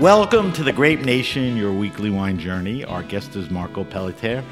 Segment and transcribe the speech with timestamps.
[0.00, 2.84] Welcome to the Grape Nation, your weekly wine journey.
[2.84, 4.44] Our guest is Marco Pelletier.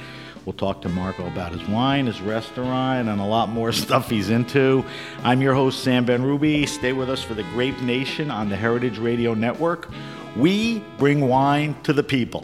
[0.44, 4.28] We'll talk to Marco about his wine, his restaurant, and a lot more stuff he's
[4.28, 4.84] into.
[5.23, 6.68] I'm your host, Sam Benrubi.
[6.68, 9.89] Stay with us for the Grape Nation on the Heritage Radio Network.
[10.35, 12.42] We bring wine to the people.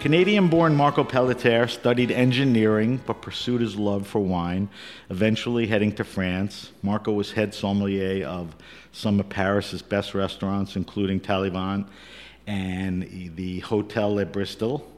[0.00, 4.68] Canadian born Marco Pelletier studied engineering but pursued his love for wine,
[5.10, 6.70] eventually heading to France.
[6.82, 8.54] Marco was head sommelier of
[8.92, 11.88] some of Paris's best restaurants, including Taillevent
[12.46, 14.88] and the Hotel Le Bristol.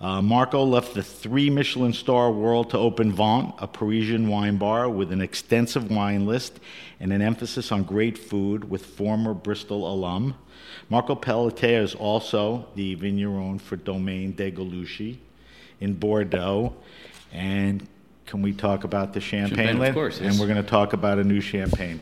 [0.00, 4.88] Uh, Marco left the three Michelin star world to open Vantre, a Parisian wine bar
[4.88, 6.60] with an extensive wine list
[7.00, 10.36] and an emphasis on great food with former Bristol alum.
[10.88, 15.16] Marco Pelletier is also the vigneron for Domaine des Galouchey
[15.80, 16.74] in Bordeaux.
[17.32, 17.86] And
[18.26, 19.88] can we talk about the champagne, Champagne, lid?
[19.88, 22.00] of course, And we're going to talk about a new champagne.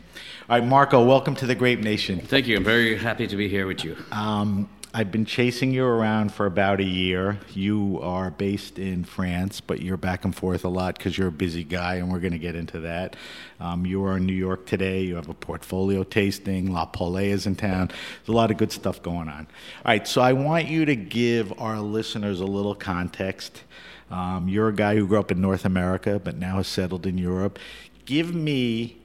[0.49, 2.19] All right, Marco, welcome to the Grape Nation.
[2.19, 2.57] Thank you.
[2.57, 3.97] I'm very happy to be here with you.
[4.11, 7.37] Um, I've been chasing you around for about a year.
[7.53, 11.31] You are based in France, but you're back and forth a lot because you're a
[11.31, 13.15] busy guy, and we're going to get into that.
[13.59, 15.03] Um, you are in New York today.
[15.03, 16.73] You have a portfolio tasting.
[16.73, 17.89] La Paulée is in town.
[17.89, 19.45] There's a lot of good stuff going on.
[19.85, 23.65] All right, so I want you to give our listeners a little context.
[24.09, 27.19] Um, you're a guy who grew up in North America, but now has settled in
[27.19, 27.59] Europe.
[28.05, 28.97] Give me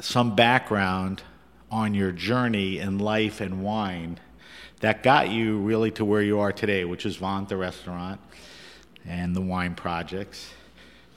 [0.00, 1.24] some background
[1.70, 4.18] on your journey in life and wine
[4.80, 8.20] that got you really to where you are today, which is Vantre, the restaurant,
[9.06, 10.50] and the wine projects.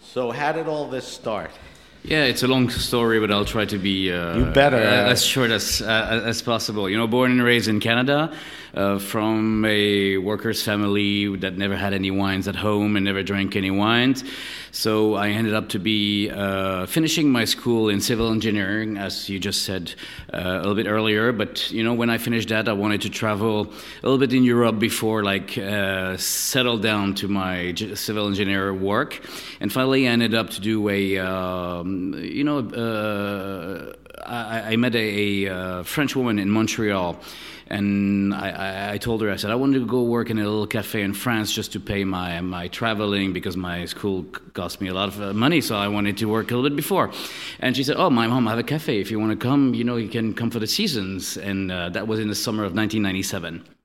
[0.02, 1.52] So, how did all this start?
[2.04, 4.78] Yeah, it's a long story, but I'll try to be uh, You better.
[4.78, 6.90] uh, as short as uh, as possible.
[6.90, 8.36] You know, born and raised in Canada,
[8.74, 13.56] uh, from a workers' family that never had any wines at home and never drank
[13.56, 14.24] any wines.
[14.72, 19.40] So I ended up to be uh, finishing my school in civil engineering, as you
[19.40, 19.94] just said
[20.34, 21.32] uh, a little bit earlier.
[21.34, 24.44] But you know, when I finished that, I wanted to travel a little bit in
[24.44, 29.20] Europe before like uh, settle down to my civil engineer work.
[29.60, 33.94] And finally, I ended up to do a um, you know.
[34.26, 37.20] I, I met a, a uh, French woman in Montreal,
[37.68, 40.44] and I, I, I told her I said I wanted to go work in a
[40.44, 44.24] little cafe in France just to pay my my traveling because my school
[44.54, 46.76] cost me a lot of uh, money, so I wanted to work a little bit
[46.76, 47.12] before.
[47.60, 49.00] And she said, "Oh, my mom have a cafe.
[49.00, 51.90] If you want to come, you know, you can come for the seasons." And uh,
[51.90, 53.81] that was in the summer of 1997.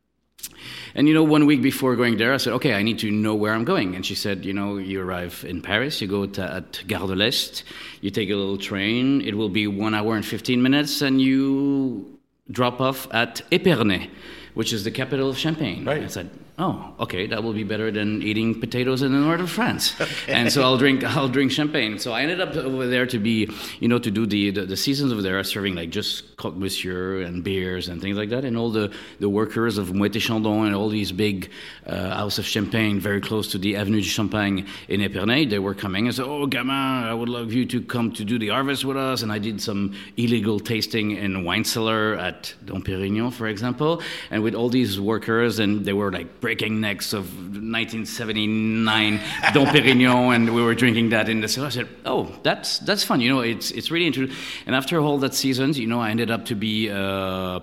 [0.95, 3.35] And you know, one week before going there, I said, "Okay, I need to know
[3.35, 6.43] where I'm going." And she said, "You know, you arrive in Paris, you go to,
[6.43, 7.65] at Gare de l'Est,
[8.01, 9.21] you take a little train.
[9.23, 12.19] It will be one hour and 15 minutes, and you
[12.51, 14.09] drop off at Épernay,
[14.55, 15.85] which is the capital of Champagne.
[15.85, 16.03] Right.
[16.03, 19.51] I said, oh, okay, that will be better than eating potatoes in the north of
[19.51, 19.95] France.
[20.29, 21.99] And so I'll drink I'll drink champagne.
[21.99, 23.51] So I ended up over there to be,
[23.81, 27.23] you know, to do the the, the seasons over there, serving like just Croque Monsieur
[27.23, 28.45] and beers and things like that.
[28.45, 31.51] And all the, the workers of Moët Chandon and all these big
[31.87, 35.75] uh, house of champagne very close to the Avenue du Champagne in Epernay, they were
[35.75, 38.85] coming and said, oh, gamin, I would love you to come to do the harvest
[38.85, 39.23] with us.
[39.23, 44.03] And I did some illegal tasting in wine cellar at Dom Pérignon, for example.
[44.31, 49.21] And with all these workers, and they were like breaking necks of 1979
[49.53, 51.67] Dom Pérignon, and we were drinking that in the cellar.
[51.67, 53.21] I said, "Oh, that's that's fun.
[53.21, 56.31] You know, it's it's really interesting." And after all that seasons, you know, I ended
[56.31, 57.61] up to be uh, uh,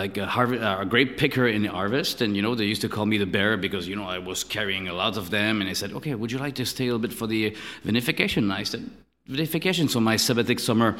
[0.00, 2.90] like a, uh, a grape picker in the harvest, and you know, they used to
[2.90, 5.70] call me the bear because you know I was carrying a lot of them, and
[5.70, 7.56] they said, "Okay, would you like to stay a little bit for the
[7.86, 8.82] vinification?" And I said,
[9.30, 10.98] "Vinification." So my sabbatic summer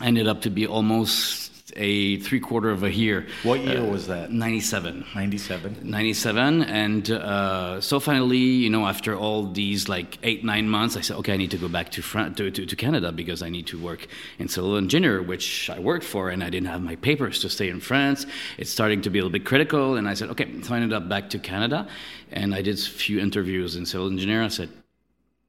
[0.00, 3.26] ended up to be almost a three quarter of a year.
[3.42, 4.32] What year was that?
[4.32, 5.06] 97.
[5.14, 5.78] 97.
[5.82, 11.00] 97 and uh, so finally you know after all these like eight nine months i
[11.00, 13.48] said okay i need to go back to, Fran- to, to, to canada because i
[13.48, 14.06] need to work
[14.38, 17.68] in civil engineer which i worked for and i didn't have my papers to stay
[17.68, 18.26] in france
[18.58, 20.92] it's starting to be a little bit critical and i said okay so i ended
[20.92, 21.86] up back to canada
[22.30, 24.68] and i did a few interviews in civil engineer i said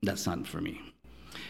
[0.04, 0.91] that's not for me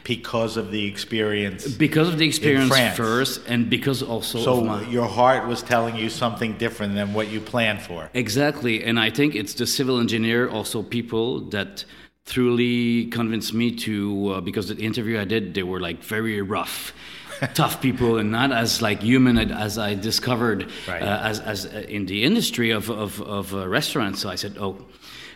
[0.04, 1.68] Because of the experience.
[1.68, 6.10] because of the experience first and because also So my, your heart was telling you
[6.10, 8.10] something different than what you planned for.
[8.14, 11.86] Exactly, and I think it's the civil engineer, also people that
[12.26, 16.94] truly convinced me to uh, because the interview I did, they were like very rough.
[17.56, 21.02] tough people and not as like human as I discovered Right.
[21.02, 24.22] uh, as, as uh, in the industry of, of, of uh, restaurants.
[24.22, 24.78] So I said, oh,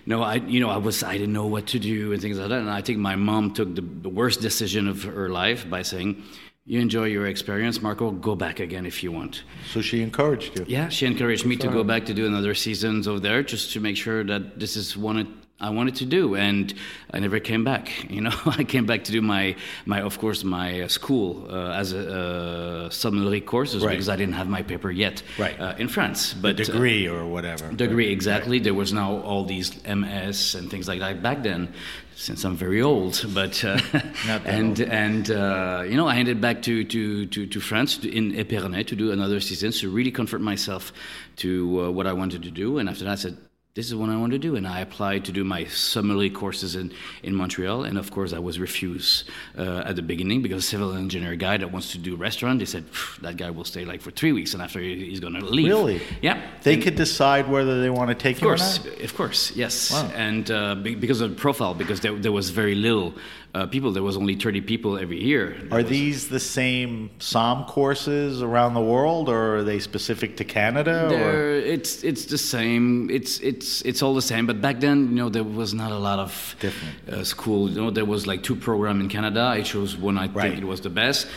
[0.06, 2.50] no, I you know I was I didn't know what to do and things like
[2.50, 2.60] that.
[2.60, 6.24] And I think my mom took the, the worst decision of her life by saying,
[6.66, 8.12] "You enjoy your experience, Marco.
[8.12, 10.66] Go back again if you want." So she encouraged you.
[10.68, 13.80] Yeah, she encouraged me to go back to do another seasons over there just to
[13.80, 15.28] make sure that this is what
[15.60, 16.74] I wanted to do, and
[17.14, 17.90] I never came back.
[18.16, 19.56] You know, I came back to do my,
[19.86, 23.92] my of course, my uh, school uh, as a uh, courses Right.
[23.92, 25.60] because I didn't have my paper yet Right.
[25.60, 26.34] uh, in France.
[26.34, 27.72] But uh, Degree or whatever.
[27.72, 28.60] degree exactly.
[28.60, 31.74] There was now all these MS and things like that back then,
[32.16, 33.26] since I'm very old.
[33.34, 33.80] But uh,
[34.46, 38.34] and and uh, you know, I ended back to to to, to France to, in
[38.34, 40.92] Epernay to do another season to really comfort myself
[41.38, 41.48] to
[41.86, 42.78] uh, what I wanted to do.
[42.80, 43.38] And after that, I said.
[43.76, 46.78] This is what I want to do, and I applied to do my sommelier courses
[46.78, 46.94] in,
[47.24, 47.84] in Montreal.
[47.84, 51.58] And of course, I was refused uh, at the beginning because a civil engineer guy
[51.58, 52.60] that wants to do restaurant.
[52.60, 52.86] They said
[53.22, 55.68] that guy will stay like for three weeks, and after he's going to leave.
[55.68, 56.02] Really?
[56.22, 56.42] Yeah.
[56.64, 59.02] They And- could decide whether they want to take of you or course, not?
[59.02, 59.92] of course, yes.
[59.92, 60.10] Wow.
[60.16, 63.14] And uh, be- because of the profile, because there, there was very little
[63.56, 65.56] uh, people, there was only 30 people every year.
[65.70, 70.36] There Are was- these the same SOM courses around the world, or are they specific
[70.38, 70.98] to Canada?
[71.24, 71.52] Or?
[71.76, 73.10] It's it's the same.
[73.10, 74.46] It's it's it's all the same.
[74.46, 76.96] But back then, you know, there was not a lot of Different.
[77.10, 77.70] uh, school.
[77.70, 79.42] You know, there was like two program in Canada.
[79.58, 80.52] I chose one I Right.
[80.52, 81.28] think it was the best.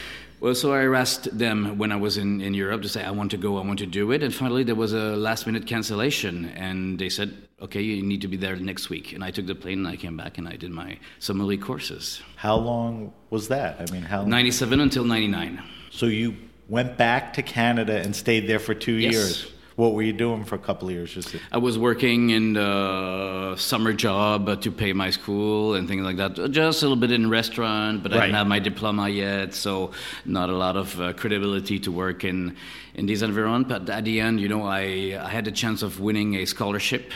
[0.41, 3.31] Well, so I asked them when I was in, in Europe to say I want
[3.33, 6.35] to go, I want to do it, and finally there was a last minute cancellation,
[6.67, 9.13] and they said, okay, you need to be there next week.
[9.13, 12.21] And I took the plane and I came back and I did my sommelier courses,
[12.37, 13.81] How long was that?
[13.81, 14.25] I mean, how?
[14.25, 15.63] 97 until 99.
[15.91, 16.37] So you
[16.69, 19.13] went back to Canada and stayed there for two Yes.
[19.13, 19.53] years.
[19.77, 21.13] What were you doing for a couple of years?
[21.15, 25.87] Just to- I was working in a summer job uh, to pay my school and
[25.87, 26.35] things like that.
[26.51, 29.93] Just a little bit in restaurant, but I didn't have my diploma yet, so
[30.27, 32.57] not a lot of uh, credibility to work in
[32.97, 33.69] in this environment.
[33.69, 37.13] But at the end, you know, I I had the chance of winning a scholarship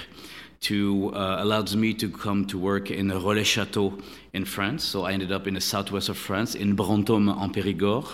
[0.62, 4.00] to uh, allows me to come to work in Relais Château
[4.32, 4.84] in France.
[4.84, 8.06] So I ended up in the southwest of France, in Brantôme en Périgord.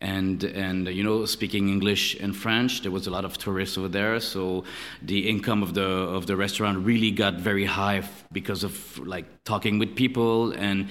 [0.00, 3.88] And, and you know, speaking English and French, there was a lot of tourists over
[3.88, 4.20] there.
[4.20, 4.64] So
[5.00, 9.78] the income of the, of the restaurant really got very high because of like talking
[9.78, 10.88] with people and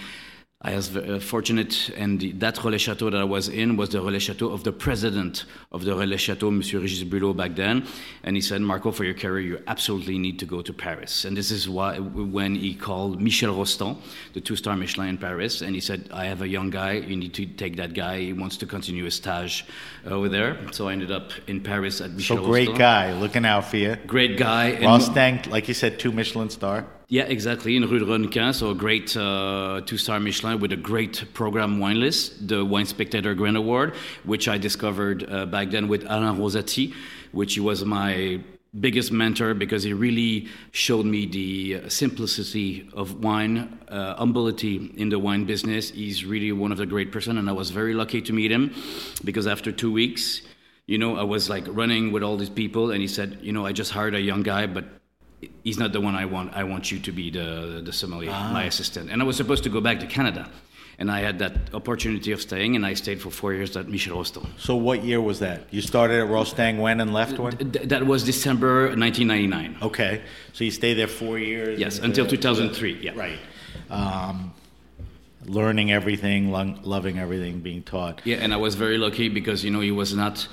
[0.65, 3.99] I was uh, fortunate, and the, that Relais Chateau that I was in was the
[3.99, 7.85] Relais Chateau of the president of the Relais Chateau, Monsieur Regis Bulot, back then.
[8.23, 11.23] And he said, Marco, for your career, you absolutely need to go to Paris.
[11.23, 13.97] And this is why, when he called Michel Rostang,
[14.33, 17.15] the two star Michelin in Paris, and he said, I have a young guy, you
[17.15, 18.21] need to take that guy.
[18.21, 19.65] He wants to continue his stage
[20.07, 20.57] over there.
[20.71, 22.41] So I ended up in Paris at Michel Rostang.
[22.41, 22.77] So great Rostang.
[22.79, 23.97] guy, looking out for you.
[24.07, 24.69] Great guy.
[24.69, 26.87] and- Mustang, like you said, two Michelin star.
[27.07, 27.75] Yeah, exactly.
[27.75, 31.99] In Rue de Rennequin, so a great uh, two-star Michelin with a great program wine
[31.99, 33.93] list, the Wine Spectator Grand Award,
[34.23, 36.95] which I discovered uh, back then with Alain Ronzatti,
[37.31, 38.41] which he was my
[38.79, 45.09] biggest mentor because he really showed me the uh, simplicity of wine, uh, humility in
[45.09, 45.91] the wine business.
[45.91, 48.73] He's really one of the great person, and I was very lucky to meet him
[49.23, 50.41] because after two weeks,
[50.87, 53.63] you know, I was like running with all these people, and he said, you know,
[53.63, 54.85] I just hired a young guy, but
[55.63, 56.53] he's not the one I want.
[56.53, 58.51] I want you to be the the sommelier, Ah.
[58.53, 59.09] my assistant.
[59.11, 60.49] And I was supposed to go back to Canada,
[60.99, 64.15] and I had that opportunity of staying, and I stayed for four years at Michel
[64.17, 64.47] Rostang.
[64.57, 65.59] So what year was that?
[65.71, 67.53] You started at Rostang when and left when?
[67.57, 69.77] Th- that was December 1999.
[69.81, 70.21] Okay,
[70.53, 71.79] so you stayed there four years.
[71.79, 72.99] Yes, until uh, 2003.
[73.01, 73.11] Yeah.
[73.15, 73.39] Right.
[73.89, 74.53] Um,
[75.45, 78.21] learning everything, lo- loving everything, being taught.
[78.25, 80.47] Yeah, and I was very lucky because you know he was not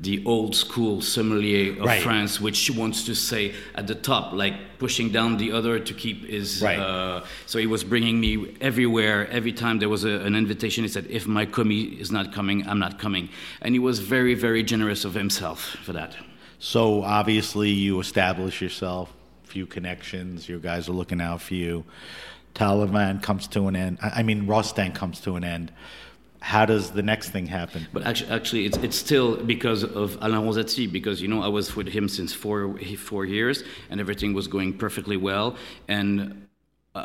[0.00, 2.02] the old school sommelier of Right.
[2.02, 6.24] France, which wants to say at the top, like pushing down the other to keep
[6.26, 6.62] his.
[6.62, 6.78] Right.
[6.78, 9.26] Uh, so he was bringing me everywhere.
[9.28, 12.66] Every time there was a, an invitation, he said, "If my commis is not coming,
[12.68, 13.28] I'm not coming,"
[13.60, 16.16] and he was very, very generous of himself for that.
[16.60, 19.12] So obviously you establish yourself,
[19.44, 20.48] few connections.
[20.48, 21.84] Your guys are looking out for you.
[22.54, 23.98] Taillevent comes to an end.
[24.02, 25.72] I I mean, Rostang comes to an end.
[26.40, 27.86] How does the next thing happen?
[27.92, 31.74] But actually, actually, it's it's still because of Alain Ronzatti because you know I was
[31.74, 35.56] with him since four four years and everything was going perfectly well
[35.88, 36.47] and.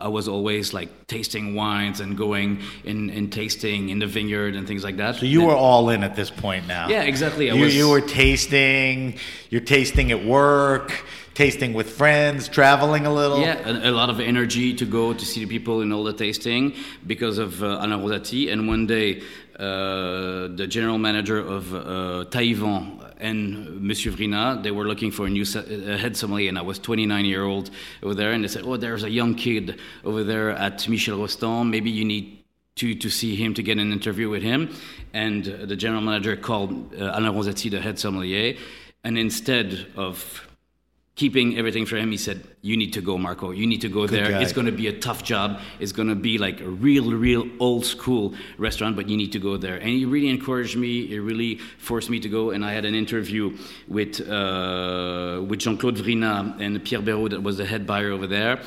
[0.02, 4.68] I was always like tasting wines and going in, in tasting in the vineyard and
[4.68, 5.16] things like that.
[5.16, 6.88] So you were all in at this point now.
[6.90, 7.50] Yeah, exactly.
[7.52, 9.18] I You, was- you were tasting.
[9.50, 10.92] You're tasting at work,
[11.34, 13.40] tasting with friends, traveling a little.
[13.42, 16.14] Yeah, a, a lot of energy to go to see the people in all the
[16.14, 16.74] tasting
[17.06, 18.52] because of uh, Alain Ronzatti.
[18.52, 19.22] And one day,
[19.60, 21.80] uh, the general manager of uh,
[22.30, 26.62] Taillevent and Monsieur Vrinat, they were looking for a new uh, head sommelier, and I
[26.62, 27.70] was 29 year old
[28.04, 31.70] over there, and they said, "Oh, there's a young kid over there at Michel Rostang.
[31.70, 32.40] Maybe you need."
[32.78, 34.74] To, to see him to get an interview with him,
[35.14, 38.58] and the general manager called uh, Alain Ronzatti the head sommelier,
[39.04, 40.42] and instead of
[41.16, 42.12] keeping everything for him.
[42.12, 43.52] He said, "You need to go, Marco.
[43.52, 44.30] You need to go there.
[44.32, 44.42] guy.
[44.42, 45.60] It's going to be a tough job.
[45.80, 49.40] It's going to be like a real, real old school restaurant, but you need to
[49.40, 51.08] go there." And he really encouraged me.
[51.08, 52.52] He really forced me to go.
[52.52, 53.56] And I had an interview
[53.88, 58.28] with uh, with Jean Claude Vrinat and Pierre Béraud, that was the head buyer over
[58.28, 58.60] there.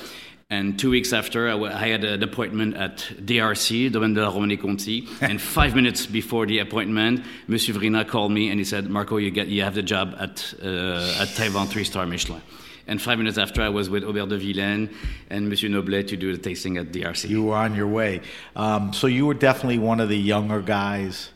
[0.48, 4.32] And two weeks after, I, w- I had an appointment at DRC, Domaine de la
[4.32, 5.08] Romanée Conti.
[5.20, 9.32] and five minutes before the appointment, Monsieur Vrinat called me and he said, "Marco, you
[9.32, 12.42] get, you have the job at uh, at Taillevent Three Star Michelin."
[12.86, 14.94] And five minutes after, I was with Aubert de Villaine
[15.30, 17.28] and Monsieur Noblet to do the tasting at DRC.
[17.28, 18.20] You were on your way.
[18.54, 21.30] Um, so you were definitely one of the younger guys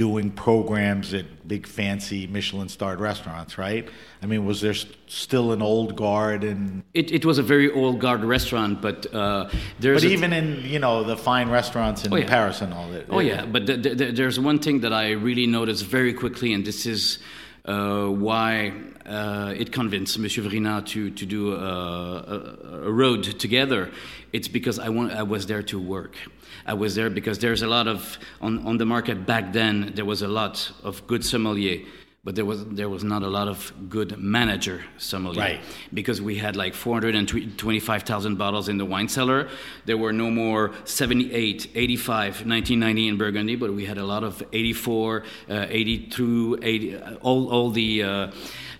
[0.00, 3.86] doing programs at big fancy Michelin starred restaurants, right?
[4.22, 4.72] I mean, was there
[5.06, 9.50] still an old guard and it, it was a very old guard restaurant, but uh,
[9.78, 12.26] there's but even in you know the fine restaurants in Oh, yeah.
[12.26, 13.04] Paris and all that.
[13.10, 16.54] Oh yeah, but th- th- th- there's one thing that I really noticed very quickly,
[16.54, 17.18] and this is
[17.64, 18.72] why
[19.06, 23.90] uh, it convinced Monsieur Vrinat to to do a, a, a road together.
[24.32, 26.14] It's because I want I was there to work.
[26.66, 29.92] I was there because there's a lot of on on the market back then.
[29.94, 31.84] There was a lot of good sommelier.
[32.22, 35.60] But there was there was not a lot of good manager sommelier Right.
[35.94, 39.48] because we had like 425,000 bottles in the wine cellar.
[39.86, 44.42] There were no more 78, 85, 1990 in Burgundy, but we had a lot of
[44.52, 48.08] 84, uh, 82, 80, uh, all, all the uh,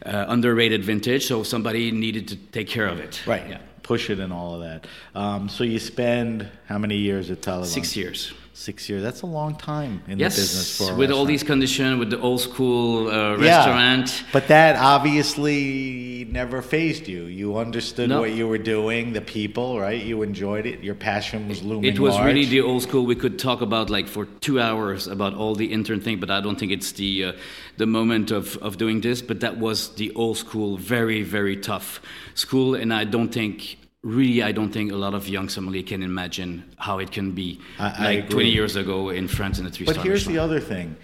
[0.04, 1.24] uh, underrated vintage.
[1.26, 3.22] So somebody needed to take care of it.
[3.26, 3.48] right.
[3.48, 3.60] Yeah.
[3.82, 4.86] Push it and all of that.
[5.14, 7.66] Um, so you spend how many years at Taillevent?
[7.66, 8.32] Six years.
[8.60, 9.02] Six years.
[9.02, 12.20] That's a long time in Yes, the business for with all these conditions, with the
[12.20, 14.22] old school uh, Yeah, restaurant.
[14.34, 17.22] But that obviously never phased you.
[17.24, 18.20] You understood No.
[18.20, 20.04] what you were doing, the people, right?
[20.04, 20.84] You enjoyed it.
[20.84, 22.26] Your passion was looming It was large.
[22.26, 23.06] really the old school.
[23.06, 26.42] We could talk about like for two hours about all the intern thing, but I
[26.42, 27.32] don't think it's the uh,
[27.78, 29.22] the moment of, of doing this.
[29.22, 32.02] But that was the old school, very very tough
[32.34, 36.02] school, and I don't think really I don't think a lot of young sommelier can
[36.02, 38.30] imagine how it can be I- I like agree.
[38.44, 40.96] 20 years ago in France in a three But here's the other thing.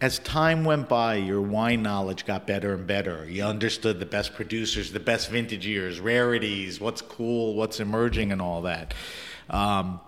[0.00, 3.26] As time went by, your wine knowledge got better and better.
[3.28, 8.40] You understood the best producers, the best vintage years, rarities, what's cool, what's emerging, and
[8.40, 8.94] all that.
[9.50, 9.98] Um,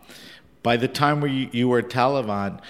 [0.63, 2.61] by the time where you, you were at Taillevent,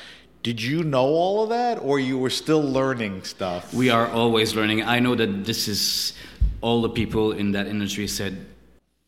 [0.43, 3.75] did you know all of that, or you were still learning stuff?
[3.75, 4.83] We are always learning.
[4.85, 6.15] I know that this is
[6.63, 8.47] all the people in that industry said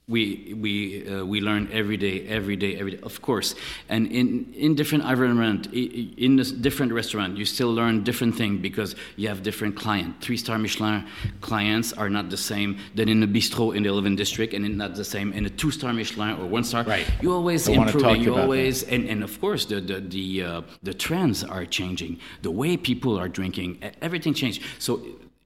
[0.09, 3.01] we we uh, we learn every day, every day, every day.
[3.03, 3.55] Of course,
[3.89, 8.97] and in in different environment, in a different restaurant, you still learn different thing because
[9.17, 10.21] you have different client.
[10.21, 11.07] Three star Michelin
[11.41, 14.95] clients are not the same than in a bistro in the 11th district, and not
[14.97, 16.83] the same in a two star Michelin or one star.
[16.83, 17.07] Right.
[17.23, 18.23] You always I improving.
[18.23, 18.43] you about that.
[18.43, 22.77] always and, and of course the the the, uh, the trends are changing the way
[22.77, 25.01] people are drinking everything changed so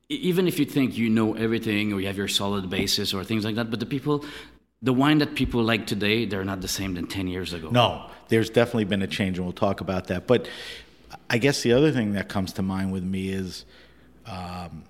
[0.09, 3.45] even if you think you know everything or you have your solid basis or things
[3.45, 4.25] like that but the people
[4.83, 8.09] the wine that people like today they're not the same than 10 years ago No,
[8.29, 10.27] there's definitely been a change, and we'll talk about that.
[10.27, 10.49] But
[11.31, 13.65] I guess the other thing that comes to mind with me is
[14.27, 14.85] um,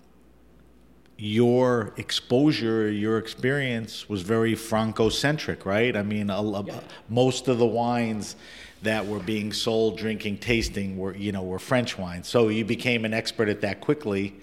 [1.18, 5.96] your exposure, your experience was very Franco-centric, right?
[5.96, 8.37] I mean, a, a, most of the wines
[8.82, 12.28] that were being sold, drinking, tasting were you know were French wines.
[12.28, 14.35] So you became an expert at that quickly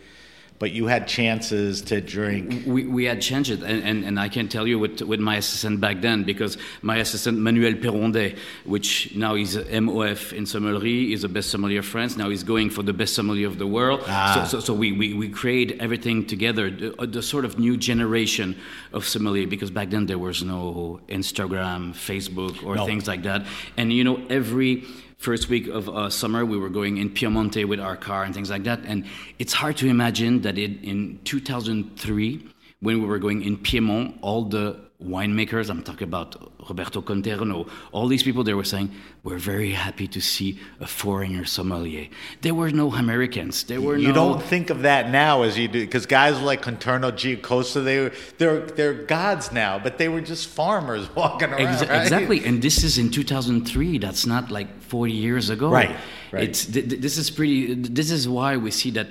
[0.59, 2.65] but you had chances to drink.
[2.65, 5.81] We, we had chances, and, and, and I can tell you with, with my assistant
[5.81, 11.29] back then, because my assistant Manuel Peyrondet, which now is MOF in sommelier, is the
[11.29, 12.17] best sommelier of France.
[12.17, 14.03] Now he's going for the best sommelier of the world.
[14.07, 14.45] Ah.
[14.47, 18.57] So, so, so, we, we, we create everything together, the, the, sort of new generation
[18.91, 22.85] of sommelier, because back then there was no Instagram, Facebook, or no.
[22.85, 23.45] things like that.
[23.77, 24.85] And you know, every
[25.23, 28.49] first week of uh, summer, we were going in Piemonte with our car and things
[28.49, 28.81] like that.
[28.85, 29.05] And
[29.39, 32.45] it's hard to imagine that it, in 2003,
[32.81, 38.07] when we were going in Piedmont, all the winemakers, I'm talking about Roberto Conterno, all
[38.07, 38.91] these people, they were saying,
[39.23, 42.07] we're very happy to see a foreigner sommelier.
[42.41, 43.63] There were no Americans.
[43.63, 44.13] There were no you no...
[44.13, 48.61] don't think of that now as you do, because guys like Conterno, Giacosa, they, they're,
[48.61, 52.01] they're gods now, but they were just farmers walking around, Ex- right?
[52.03, 53.97] Exactly, and this is in 2003.
[53.97, 55.69] That's not like 40 years ago.
[55.69, 55.95] Right,
[56.31, 56.43] right.
[56.43, 59.07] It's, th- this is pretty, this is why we see that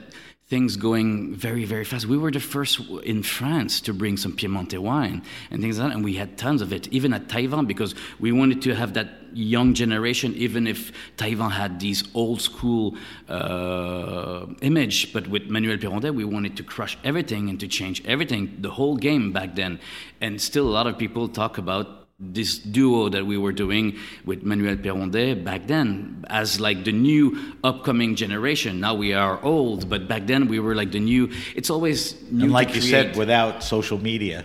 [0.52, 2.04] things going very, very fast.
[2.04, 2.78] We were the first
[3.12, 6.61] in France to bring some Piemonte wine and things like that, and we had tons
[6.61, 10.92] of it, even at Taillevent, because we wanted to have that young generation, even if
[11.16, 12.99] Taillevent had these old school
[13.30, 18.54] uh, image, but with Manuel Peyrondet, we wanted to crush everything and to change everything,
[18.61, 19.80] the whole game back then.
[20.21, 24.42] And still a lot of people talk about this duo that we were doing with
[24.45, 28.81] Manuel Peyrondet back then as like the new upcoming generation.
[28.81, 31.31] Now we are old, but back then we were like the new.
[31.57, 32.45] It's always new.
[32.45, 34.45] And like you said, without social media.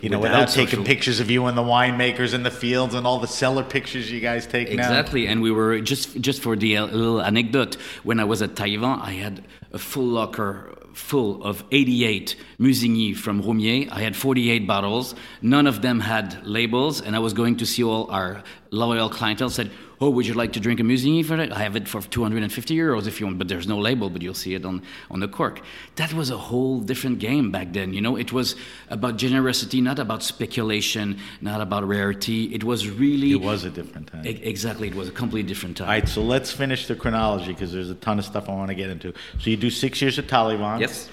[0.00, 3.04] You know, without, without taking pictures of you and the winemakers in the fields and
[3.04, 4.76] all the cellar pictures you guys take exactly.
[4.76, 5.00] now.
[5.00, 7.74] Exactly, and we were just just for the little anecdote.
[8.04, 13.42] When I was at Taillevent, I had a full locker full of 88 Musigny from
[13.42, 13.90] Roumier.
[13.90, 15.14] I had 48 bottles.
[15.40, 19.50] None of them had labels, and I was going to see all our loyal clientele.
[19.50, 19.70] Said,
[20.02, 21.50] "Oh, would you like to drink a Musigny for it?
[21.52, 24.42] I have it for 250 euros if you want, but there's no label, but you'll
[24.46, 24.82] see it on
[25.12, 25.60] on the cork."
[26.00, 27.88] That was a whole different game back then.
[27.96, 28.56] You know, it was
[28.96, 31.06] about generosity, not about speculation,
[31.40, 32.40] not about rarity.
[32.58, 33.32] It was really.
[33.32, 34.26] It was a different time.
[34.26, 35.88] E- exactly, it was a completely different time.
[35.88, 38.70] All right, so let's finish the chronology because there's a ton of stuff I want
[38.74, 39.08] to get into.
[39.38, 40.80] So you do six years at Taillevent.
[40.80, 41.08] Yes.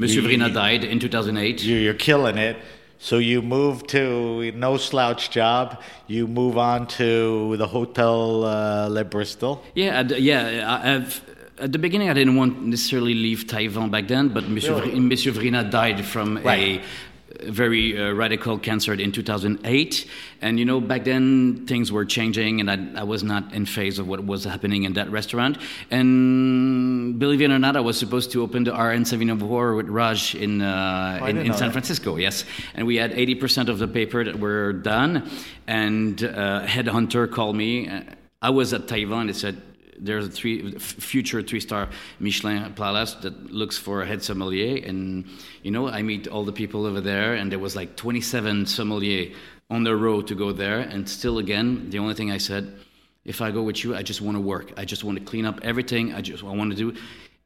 [0.00, 1.62] Monsieur you, Vrinat died in 2008.
[1.62, 2.56] You're killing it.
[2.98, 5.82] So you move to no slouch job.
[6.06, 9.62] You move on to the Hotel uh, Le Bristol.
[9.74, 10.80] Yeah, yeah.
[10.82, 11.22] I've,
[11.58, 15.00] at the beginning, I didn't want necessarily leave Taillevent back then, but Monsieur, really?
[15.00, 16.80] Monsieur Vrinat died from right.
[16.80, 16.82] a
[17.42, 20.06] very uh, radical cancer in 2008
[20.40, 23.98] and you know back then things were changing and I, I, was not in phase
[23.98, 25.58] of what was happening in that restaurant.
[25.90, 30.62] And believe it or not i was supposed to open the RN74 with raj in,
[30.62, 32.44] uh, oh, in, in san francisco yes.
[32.74, 35.28] And we had 80% of the paper that were done.
[35.66, 37.90] And uh, headhunter called me.
[38.42, 39.28] I was at Taillevent.
[39.28, 39.60] and said
[39.98, 45.26] there's a three future three star Michelin palace that looks for a head sommelier, and
[45.62, 49.32] you know I meet all the people over there, and there was like 27 sommelier
[49.70, 52.78] on the road to go there, and still again the only thing I said,
[53.24, 55.46] if I go with you, I just want to work, I just want to clean
[55.46, 56.94] up everything, I just I want to do,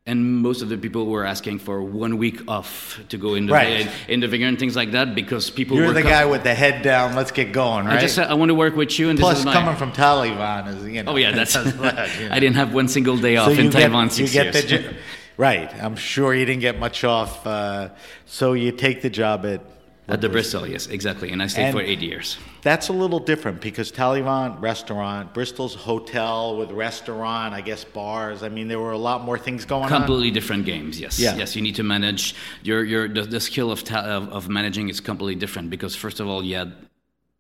[0.09, 3.53] and most of the people were asking for one week off to go in the
[3.53, 3.89] right.
[4.09, 5.77] in the vineyard and things like that because people.
[5.77, 7.15] You're the guy with the head down.
[7.15, 7.99] Let's get going, right?
[7.99, 9.53] I just I want to work with you, and plus my...
[9.53, 11.13] coming from Taillevent is you know.
[11.13, 11.55] Oh yeah, that's.
[11.57, 12.29] you know.
[12.31, 14.71] I didn't have one single day off so in Taillevent six you get years.
[14.71, 14.97] The,
[15.37, 17.47] right, I'm sure you didn't get much off.
[17.47, 17.91] Uh,
[18.25, 19.61] so you take the job at
[20.09, 21.31] at the Bristol, yes, exactly.
[21.31, 22.39] And I stayed and for eight years.
[22.63, 28.43] That's a little different because Taillevent restaurant, Bristol's hotel with restaurant, I guess bars.
[28.43, 30.07] I mean, there were a lot more things going Completely on.
[30.07, 30.99] Completely different games.
[30.99, 31.37] Yes, yeah.
[31.37, 31.55] yes.
[31.55, 35.01] You need to manage your your the, the skill of, ta- of of managing is
[35.01, 36.88] completely different because first of all, you had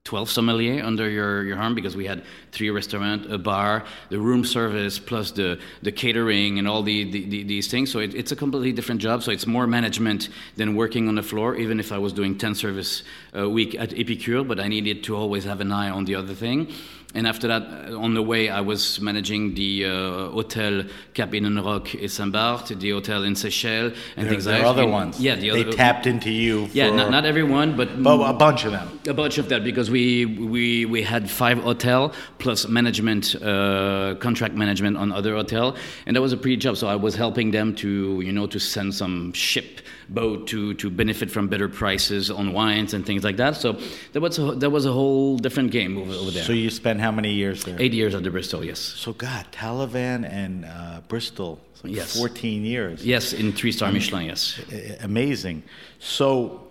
[0.09, 4.43] 12 sommelier under your, your arm because we had three restaurant, a bar, the room
[4.43, 7.93] service, plus the, the catering and all the, the, the these things.
[7.93, 9.23] So it, it's a completely different job.
[9.23, 12.55] So it's more management than working on the floor, even if I was doing 10
[12.55, 13.03] service
[13.35, 16.33] a week at Epicure, but I needed to always have an eye on the other
[16.33, 16.73] thing.
[17.15, 19.91] And after that, uh, on the way, I was managing the uh,
[20.29, 24.69] Hotel Cap Rock et Saint-Barth, the hotel in Seychelles, and there, things there like that.
[24.69, 25.19] other ones.
[25.19, 26.69] Yeah, the they other, tapped into you.
[26.75, 29.01] yeah, not, not everyone, but, but a bunch of them.
[29.09, 34.55] A bunch of that because we we we had five hotel plus management, uh, contract
[34.55, 36.77] management on other hotel, and that was a pretty job.
[36.77, 40.91] So I was helping them to you know to send some ship boat to to
[40.91, 43.57] benefit from better prices on wines and things like that.
[43.57, 43.79] So
[44.13, 46.45] that was a, that was a whole different game over, over there.
[46.45, 47.77] So you spent spent how many years there?
[47.79, 48.79] Eight years the Bristol, yes.
[48.79, 52.17] So, God, Taillevent and uh, Bristol, like Yes.
[52.19, 53.05] 14 years.
[53.05, 54.61] Yes, in three star Michelin, yes.
[55.01, 55.63] Amazing.
[55.99, 56.67] So,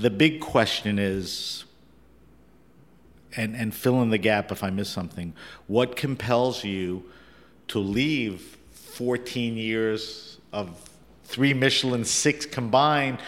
[0.00, 1.64] the big question is,
[3.36, 5.32] and, and fill in the gap if I miss something,
[5.66, 7.04] what compels you
[7.68, 10.68] to leave 14 years of
[11.24, 13.18] three Michelin, six combined,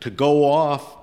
[0.00, 0.96] to go off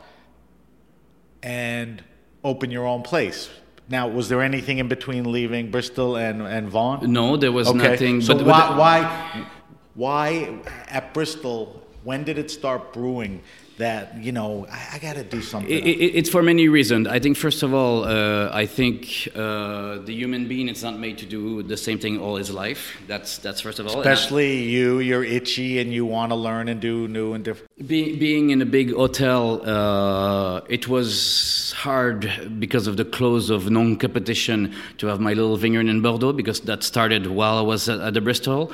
[1.43, 2.02] and
[2.43, 3.50] open your own place?
[3.89, 7.08] Now, was there anything in between leaving Bristol and, and Vantre?
[7.08, 8.21] No, there was nothing.
[8.21, 9.47] So but, why, but why,
[9.95, 11.84] why at Bristol?
[12.04, 13.41] When did it start brewing
[13.78, 15.72] that you know I, I got to do something?
[15.72, 17.08] It, it, it's for many reasons.
[17.08, 21.18] I think first of all, uh, I think uh, the human being is not made
[21.20, 22.98] to do the same thing all his life.
[23.08, 24.00] That's that's first of all.
[24.02, 27.44] And I- Especially you, you're itchy and you want to learn and do new and
[27.46, 27.70] different.
[27.88, 33.70] Be, being in a big hotel, uh, it was hard because of the close of
[33.70, 38.00] non-competition to have my little vineyard in Bordeaux because that started while I was at,
[38.00, 38.72] at the Bristol.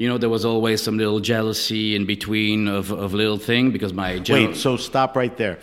[0.00, 3.92] You know, there was always some little jealousy in between of, of little thing because
[3.92, 5.58] my Wait, so stop right there.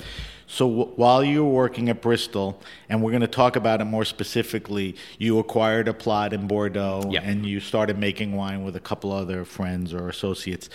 [0.46, 3.86] So w- while you were working at Bristol, and we're going to talk about it
[3.86, 7.22] more specifically, you acquired a plot in Bordeaux, Yeah.
[7.24, 10.70] and you started making wine with a couple other friends or associates.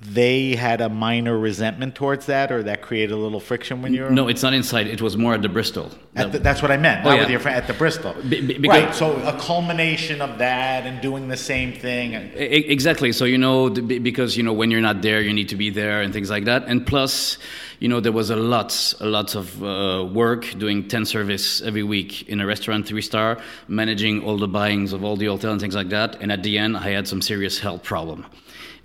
[0.00, 4.02] They had a minor resentment towards that, or that created a little friction when you
[4.02, 4.10] were.
[4.10, 4.86] no, it's not inside.
[4.86, 5.90] It was more at the Bristol.
[6.16, 7.04] At the, that's what I meant.
[7.06, 7.26] Oh, yeah.
[7.28, 8.14] your at the Bristol.
[8.28, 8.94] Be- be- because- right.
[8.94, 12.14] So a culmination of that and doing the same thing.
[12.14, 13.12] Exactly.
[13.12, 16.02] So you know, because you know, when you're not there, you need to be there
[16.02, 16.64] and things like that.
[16.66, 17.38] And plus,
[17.80, 21.82] you know, there was a lot, a lot of uh, work doing ten service every
[21.82, 25.60] week in a restaurant, three star, managing all the buyings of all the hotel and
[25.60, 26.16] things like that.
[26.20, 28.26] And at the end, I had some serious health problem,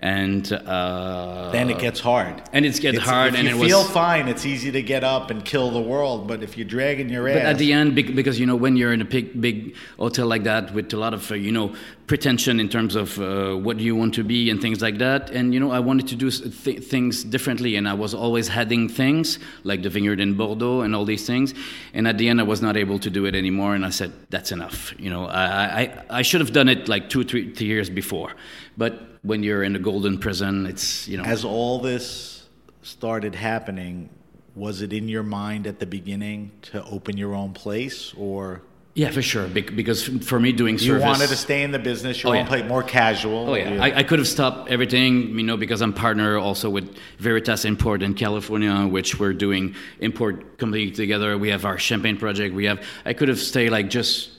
[0.01, 2.41] and uh, then it gets hard.
[2.53, 3.33] and it gets It's- hard.
[3.33, 5.81] If and you it was feel fine, it's easy to get up and kill the
[5.81, 6.27] world.
[6.27, 8.93] But if you're dragging your ass, But at the end, because you know, when you're
[8.93, 11.73] in a big, big hotel like that with a lot of uh, you know
[12.07, 15.53] pretension in terms of uh, what you want to be and things like that, and
[15.53, 19.37] you know, I wanted to do th- things differently, and I was always heading things
[19.63, 21.53] like the vineyard in Bordeaux and all these things,
[21.93, 24.11] and at the end, I was not able to do it anymore, and I said,
[24.29, 24.93] that's enough.
[24.97, 28.31] You know, I I, I should have done it like two, three, three years before,
[28.79, 28.93] but
[29.29, 31.23] when you're in the golden prison, it's you know.
[31.35, 32.47] as all this
[32.81, 34.09] started happening,
[34.55, 38.61] was it in your mind at the beginning to open your own place, or
[38.95, 39.47] yeah, for sure.
[39.47, 42.37] bec- Because for me, doing service, you wanted to stay in the business, your Oh,
[42.37, 42.47] own yeah.
[42.51, 43.49] place, more casual?
[43.49, 46.69] Oh yeah, You- I, I could have stopped everything, you know, because I'm partner also
[46.69, 51.37] with Veritas Import in California, which we're doing import completely together.
[51.37, 52.55] We have our champagne project.
[52.55, 52.79] We have.
[53.05, 54.29] I could have stayed like just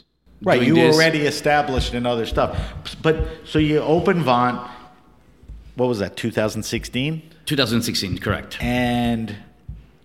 [0.42, 0.94] Right, you this.
[0.94, 2.58] already established in other stuff.
[3.02, 4.68] But so you open Vantre,
[5.74, 7.22] what was that, 2016?
[7.44, 8.62] 2016, correct.
[8.62, 9.36] And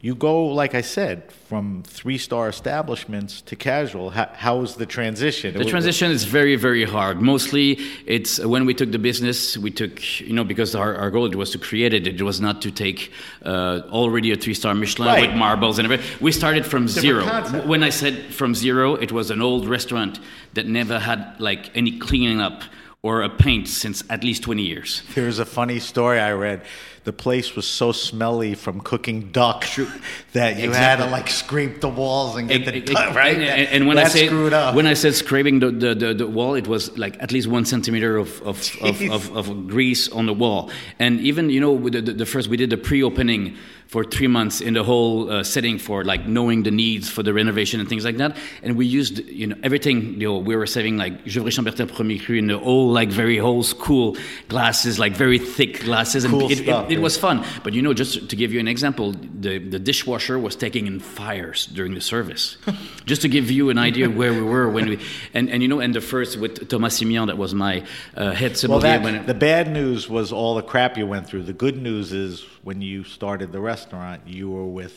[0.01, 4.11] you go, like I said, from three star establishments to casual.
[4.11, 5.57] How, how was the transition?
[5.57, 7.21] The transition is very, very hard.
[7.21, 11.29] Mostly, it's when we took the business, we took, you know, because our, our goal
[11.31, 12.05] was to create it.
[12.07, 13.11] It was not to take
[13.43, 15.29] uh, already a three-star Michelin Right.
[15.29, 16.05] with marbles and everything.
[16.21, 17.23] We started from zero.
[17.23, 17.65] concept.
[17.65, 20.19] When I said from zero, it was an old restaurant
[20.53, 22.61] that never had like any cleaning up
[23.01, 25.03] or a paint since at least 20 years.
[25.15, 26.61] There's a funny story I read.
[27.05, 29.65] The place was so smelly from cooking duck
[30.33, 33.37] that you had to like scrape the walls and get the Ex- duck ex- right.
[33.37, 34.75] And, and- when I say screwed up.
[34.75, 37.63] when I said scraping the, the, the, the wall, it was like at least one
[37.65, 40.71] centimeter of of, of, of, of grease on the wall.
[40.99, 43.55] And even you know the, the, the first we did the pre-opening
[43.87, 47.33] for three months in the whole uh, setting for like knowing the needs for the
[47.33, 48.35] renovation and things like that.
[48.63, 50.19] And we used you know everything.
[50.19, 53.39] You know we were saving like Gevrey Chambertin Premier Cru in the old like very
[53.39, 54.17] old school
[54.47, 57.03] glasses, like very thick glasses, and Cool it, stuff, it, it yeah.
[57.03, 57.45] was fun.
[57.63, 60.99] But you know, just to give you an example, the, the dishwasher was taking in
[60.99, 62.57] fires during the service.
[63.05, 64.99] just to give you an idea where we were when we
[65.33, 67.83] and, and you know, and the first with Thomas Simeon, that was my
[68.15, 71.43] uh, head well, that, when the bad news was all the crap you went through.
[71.43, 74.91] The good news is when you started the restaurant, you were with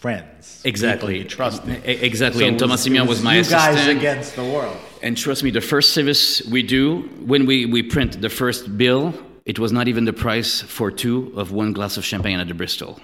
[0.00, 1.84] friends, exactly, you trusted.
[1.84, 2.40] Exactly.
[2.40, 3.76] So and Thomas was- was, my you assistant.
[3.76, 4.76] guys against the world.
[5.02, 9.12] And trust me, the first service we do, when we, we print the first bill,
[9.44, 12.54] it was not even the price for two of one glass of champagne at the
[12.54, 12.98] Bristol.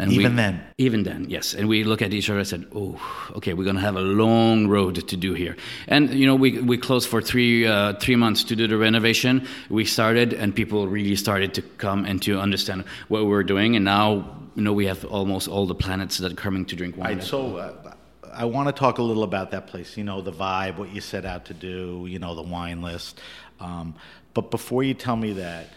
[0.00, 0.62] And Even we- then?
[0.78, 1.52] Even then, yes.
[1.52, 2.98] And we look at each other and said, oh,
[3.36, 5.56] okay, we're going to have a long road to do here.
[5.88, 9.46] And, you know, we, we closed for three, uh, three months to do the renovation.
[9.68, 13.76] We started, and people really started to come and to understand what we were doing.
[13.76, 16.96] And now, you know, we have almost all the planets that are coming to drink
[16.96, 17.18] wine.
[17.18, 17.94] Right, so uh,
[18.32, 19.98] I want to talk a little about that place.
[19.98, 22.06] You know, the vibe, what you set out to do.
[22.08, 23.20] You know, the wine list.
[23.60, 23.96] Um,
[24.32, 25.68] but before you tell me that,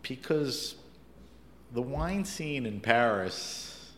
[0.00, 0.75] because
[1.72, 3.90] the wine scene in Paris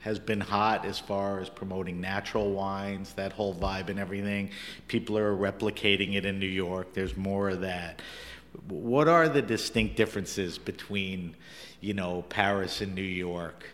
[0.00, 4.50] has been hot as far as promoting natural wines, that whole vibe and everything.
[4.88, 6.94] People are replicating it in New York.
[6.94, 8.00] There's more of that.
[8.68, 11.36] What are the distinct differences between,
[11.80, 13.64] you know, Paris and New York?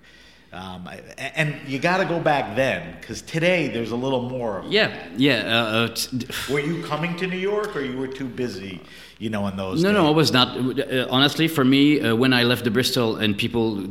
[0.53, 4.64] Um, and you got to go back then because today there's a little more.
[4.66, 5.42] Yeah, yeah.
[5.44, 8.81] Uh, uh, t- were you coming to New York, or you were too busy,
[9.18, 9.83] you know, in those?
[9.83, 9.96] No, days?
[9.96, 10.57] no, it was not.
[10.57, 13.85] Uh, honestly, for me, uh, when I left the Bristol and people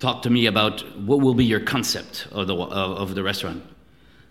[0.00, 3.62] talked to me about what will be your concept of the of the restaurant,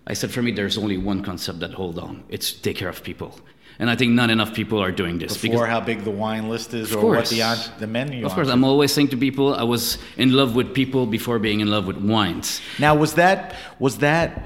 [0.06, 2.24] I said, for me, there's only one concept that hold on.
[2.30, 3.40] It's take care of people.
[3.80, 5.36] And I think not enough people are doing this.
[5.36, 7.32] Before how big the wine list is, or course.
[7.32, 8.20] what the the menu.
[8.20, 11.40] Is of course, I'm always saying to people, I was in love with people before
[11.40, 12.62] being in love with wines.
[12.78, 14.44] Now, was that was that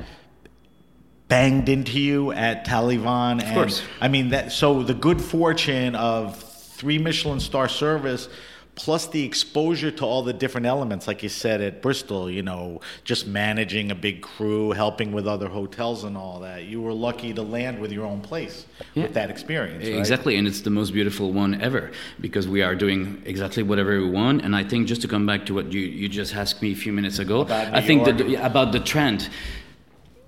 [1.27, 3.47] banged into you at Taillevent?
[3.47, 3.81] Of course.
[4.01, 8.29] I mean, that so the good fortune of three Michelin star service
[8.77, 12.79] plus the exposure to all the different elements, like you said at Bristol, you know,
[13.03, 16.65] just managing a big crew, helping with other hotels and all that.
[16.65, 19.03] You were lucky to land with your own place yeah.
[19.03, 19.83] with that experience.
[19.83, 19.97] Right?
[19.97, 24.11] Exactly, and it's the most beautiful one ever because we are doing exactly whatever we
[24.11, 24.43] want.
[24.43, 26.75] And I think just to come back to what you, you just asked me a
[26.75, 29.27] few minutes ago, I think that about the trend.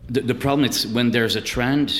[0.10, 1.94] The, the problem is when there's a trend,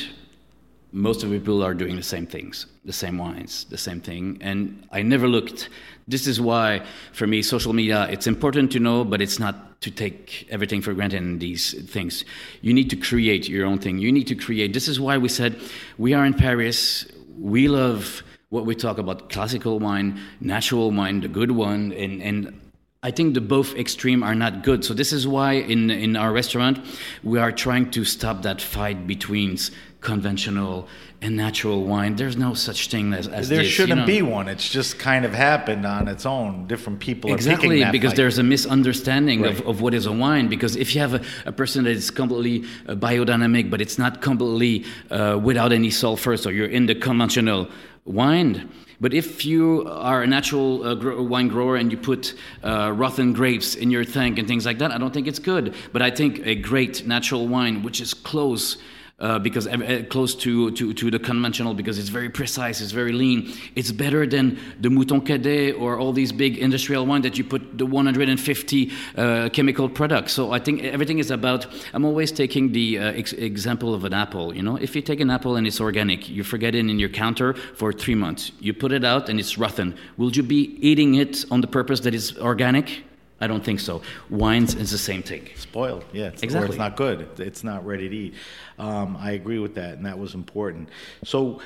[0.92, 4.40] most of the people are doing the same things, the same wines, the same thing.
[4.42, 5.70] And I never looked
[6.08, 9.92] this is why, for me, social media, it's important to know, but it's not to
[9.92, 12.26] take everything for granted in these things.
[12.62, 14.00] You need to create your own thing.
[14.00, 14.74] You need to create.
[14.74, 15.62] This is why we said
[16.00, 17.06] we are in Paris.
[17.38, 22.60] We love what we talk about classical wine, natural wine, the good one, and, and
[23.02, 24.84] I think the both extreme are not good.
[24.84, 26.80] So this is why in in our restaurant
[27.24, 29.58] we are trying to stop that fight between
[30.02, 30.88] conventional
[31.22, 32.16] and natural wine.
[32.18, 34.50] There's no such thing as, as there this, shouldn't you be one.
[34.50, 36.68] It's just kind of happened on its own.
[36.68, 38.18] Different people exactly because fight.
[38.18, 39.52] there's a misunderstanding right.
[39.52, 40.50] of, of what is a wine.
[40.50, 44.22] Because if you have a, a person that is completely uh, biodynamic, but it's not
[44.22, 47.70] completely uh, without any sulfur, so you're in the conventional
[48.10, 48.70] wine.
[49.02, 53.76] But if you are a natural uh, wine grower and you put uh, rotten grapes
[53.76, 55.74] in your tank and things like that, I don't think it's good.
[55.94, 58.78] But I think a great natural wine, which is close
[59.20, 63.12] uh, because uh, close to, to, to the conventional because it's very precise, it's very
[63.12, 63.54] lean.
[63.76, 67.78] It's better than the Mouton Cadet or all these big industrial wine that you put
[67.78, 70.34] the 150 uh, chemical products.
[70.34, 71.68] So I think everything is about.
[71.94, 74.56] I'm always taking the uh, ex- example of an apple.
[74.56, 77.10] You know, if you take an apple and it's organic, you forget it in your
[77.10, 78.52] counter for three months.
[78.60, 79.96] You put it out and it's rotten.
[80.18, 83.04] Will you be eating it on the purpose that it's organic?
[83.42, 84.02] I don't think so.
[84.30, 85.50] Wines is the same thing.
[85.56, 86.28] Spoiled, yeah.
[86.28, 86.68] It's, exactly.
[86.68, 87.40] Or it's not good.
[87.40, 88.34] It's not ready to eat.
[88.78, 90.90] Um, I agree with that, and that was important.
[91.24, 91.62] So,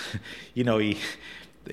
[0.54, 0.96] you know, you,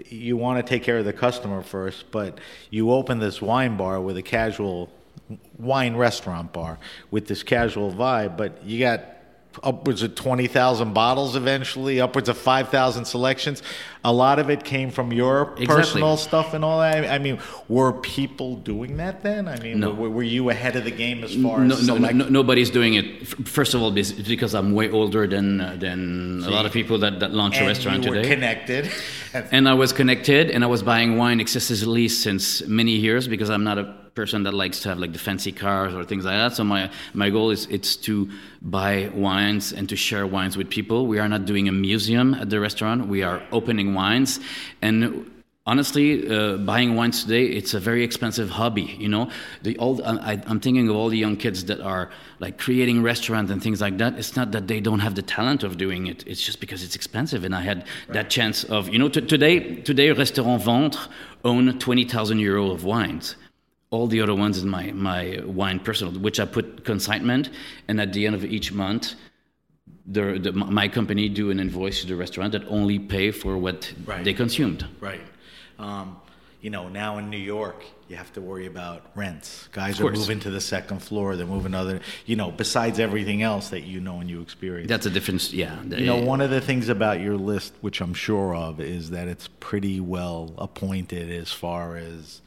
[0.10, 2.39] you want to take care of the customer first, but
[2.70, 4.91] you open this wine bar with a casual
[5.58, 6.78] wine restaurant bar
[7.10, 9.14] with this casual vibe, but you got
[9.63, 13.62] upwards of 20,000 bottles eventually, upwards of 5,000 selections.
[14.04, 15.65] A lot of it came from your Exactly.
[15.68, 17.06] personal stuff and all that.
[17.12, 19.48] I mean, were people doing that then?
[19.48, 19.91] I mean, No.
[19.91, 22.30] were, were you ahead of the game as far No, as no, no, select- no,
[22.30, 23.28] nobody's doing it.
[23.48, 27.20] First of all, because I'm way older than uh, than a lot of people that,
[27.22, 28.30] that launch a and restaurant you were today.
[28.30, 28.91] connected.
[29.52, 33.63] and I was connected, and I was buying wine excessively since many years because I'm
[33.63, 36.56] not a person that likes to have like the fancy cars or things like that.
[36.56, 38.30] So my my goal is it's to
[38.62, 41.06] buy wines and to share wines with people.
[41.06, 43.08] We are not doing a museum at the restaurant.
[43.08, 44.39] We are opening wines,
[44.82, 45.30] and
[45.65, 48.95] honestly, uh, buying wines today it's a very expensive hobby.
[48.97, 49.30] You know,
[49.63, 53.51] the old I, I'm thinking of all the young kids that are like creating restaurants
[53.51, 54.17] and things like that.
[54.17, 56.25] It's not that they don't have the talent of doing it.
[56.25, 57.43] It's just because it's expensive.
[57.43, 61.01] And I had that chance of you know t- today today Restaurant Vantre
[61.43, 63.36] own twenty thousand euro of wines
[63.91, 67.50] all the other ones in my, my wine personal, which I put consignment,
[67.88, 69.13] and at the end of each month,
[70.06, 73.91] the, the, my company do an invoice to the restaurant that only pay for what
[74.06, 74.24] Right.
[74.24, 74.86] they consumed.
[75.00, 75.21] Right.
[75.80, 76.17] Um,
[76.62, 79.67] you know, now in New York, you have to worry about rents.
[79.71, 81.36] Guys are moving to the second floor.
[81.36, 84.89] They're moving other, you know, besides everything else that you know and you experience.
[84.89, 85.82] That's a difference, yeah.
[85.84, 89.28] you know, one of the things about your list, which I'm sure of, is that
[89.28, 92.41] it's pretty well appointed as far as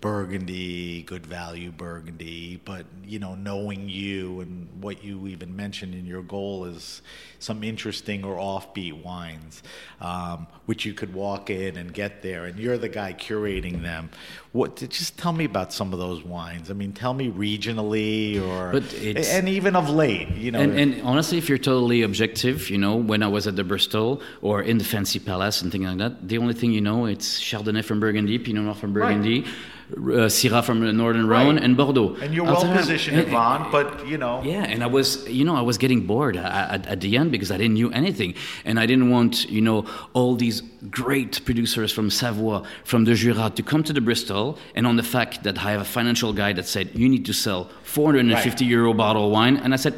[0.00, 6.06] Burgundy, good value Burgundy, but you know, knowing you and what you even mentioned in
[6.06, 7.02] your goal is
[7.38, 9.62] some interesting or offbeat wines,
[10.00, 14.10] um, which you could walk in and get there, and you're the guy curating them.
[14.52, 14.76] What?
[14.90, 16.70] Just tell me about some of those wines.
[16.72, 20.58] I mean, tell me regionally or But it's- and even of late, you know.
[20.58, 24.20] And, and honestly, if you're totally objective, you know, when I was at the Bristol
[24.42, 27.40] or in the Fancy Palace and things like that, the only thing you know it's
[27.40, 29.44] Chardonnay from Burgundy, Pinot Noir from Burgundy,
[29.92, 31.64] uh, Syrah from the Northern Rhone, Right.
[31.64, 32.10] and Bordeaux.
[32.22, 34.40] And you're well positioned, and- Yvonne, but you know.
[34.44, 37.28] yeah, and I was, you know, I was getting bored at, at, at the end
[37.34, 38.34] because I didn't knew anything,
[38.64, 39.78] and I didn't want, you know,
[40.12, 44.39] all these great producers from Savoie, from the Jura, to come to the Bristol,
[44.74, 47.32] and on the fact that I have a financial guy that said you need to
[47.32, 49.94] sell 450 euro bottle of wine, and I said.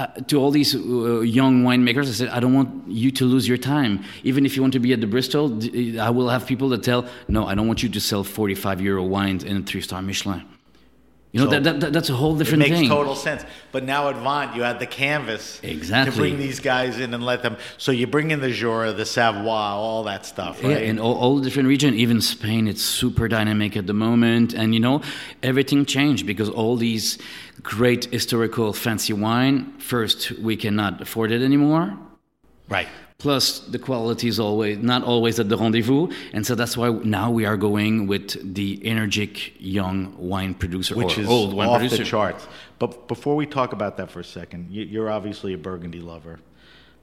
[0.00, 0.78] Uh, to all these uh,
[1.40, 4.04] young winemakers, I said, I don't want you to lose your time.
[4.22, 5.46] Even if you want to be at the Bristol,
[5.98, 9.02] I will have people that tell, no, I don't want you to sell 45 euro
[9.02, 10.44] wines in a three star Michelin.
[11.32, 12.88] You know, So- that, that, that's a whole It different makes thing.
[12.88, 13.44] total sense.
[13.70, 16.10] But now at Vantre, you had the canvas Exactly.
[16.10, 17.58] to bring these guys in and let them.
[17.76, 20.70] So you bring in the Jura, the Savoie, all that stuff, right?
[20.70, 24.54] Yeah, in all, all different regions, even Spain, it's super dynamic at the moment.
[24.54, 25.02] And you know,
[25.42, 27.18] everything changed because all these
[27.62, 31.96] great historical fancy wine, first, we cannot afford it anymore.
[32.70, 32.88] right.
[33.22, 37.32] Plus, the quality is always not always at the rendezvous, and so that's why now
[37.32, 42.04] we are going with the energetic young wine producer Which is old wine off producer.
[42.04, 42.46] the charts.
[42.78, 46.38] But before we talk about that for a second, you- you're obviously a Burgundy lover.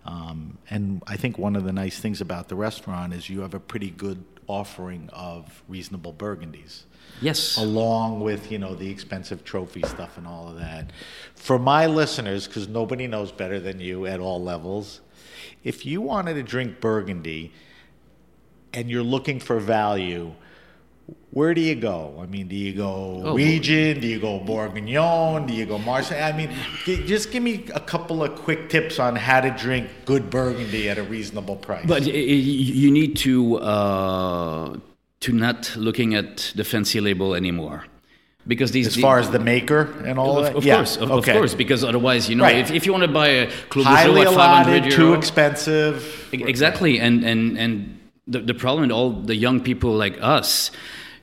[0.06, 3.54] Um, and I think one of the nice things about the restaurant is you have
[3.54, 6.84] a pretty good offering of reasonable Burgundies.
[7.22, 7.58] Yes.
[7.58, 10.92] along with you know the expensive trophy stuff and all of that.
[11.36, 15.02] For my listeners, because nobody knows better than you at all levels,
[15.66, 17.52] if you wanted to drink Burgundy
[18.74, 20.32] and you're looking for value,
[21.32, 22.18] where do you go?
[22.22, 23.34] I mean, do you go Oh.
[23.36, 24.00] region?
[24.00, 25.46] Do you go Bourguignon?
[25.48, 26.24] Do you go Marsannay?
[26.34, 26.50] I mean,
[26.86, 30.90] g- just give me a couple of quick tips on how to drink good Burgundy
[30.90, 31.86] at a reasonable price.
[31.88, 34.78] But y- y- you need to uh,
[35.22, 37.86] to not looking at the fancy label anymore,
[38.48, 41.12] because these as far as the maker and all of, that, of Yeah, course, of,
[41.12, 41.32] okay.
[41.32, 42.58] of course, because otherwise, you know, Right.
[42.58, 46.28] if, if you want to buy a Clos highly at 500 allotted, too expensive.
[46.32, 50.72] Exactly, and and and the, the problem with all the young people like us,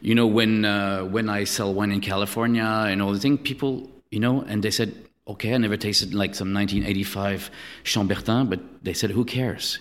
[0.01, 3.89] you know, when uh, when I sell wine in California and all the thing, people,
[4.11, 4.93] you know, and they said,
[5.29, 7.51] okay, I never tasted like some 1985
[7.85, 9.79] Chambertin, but they said, who cares?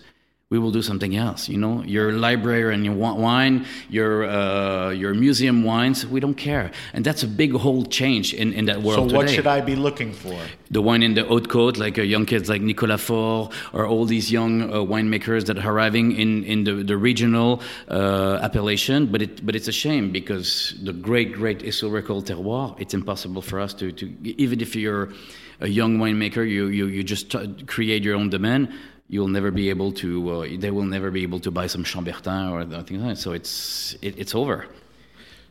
[0.51, 1.49] We will do something else.
[1.49, 6.71] You know, your library and your wine, your uh, your museum wines, we don't care,
[6.93, 9.09] and that's a big whole change in, in that world.
[9.09, 10.37] So what today should I be looking for?
[10.71, 14.05] the wine in the haute côte, like uh, young kids like Nicolas Faure, or all
[14.05, 19.07] these young uh, winemakers that are arriving in, in the, the regional uh, appellation.
[19.07, 23.59] But it but it's a shame because the great great historical terroir, it's impossible for
[23.59, 25.11] us to, to even if you're
[25.59, 27.35] a young winemaker, you you, you just
[27.67, 28.69] create your own demand.
[29.11, 30.09] You'll never be able to.
[30.31, 33.21] Uh, they will never be able to buy some Chambertin or things like that.
[33.21, 34.65] So it's it, it's over.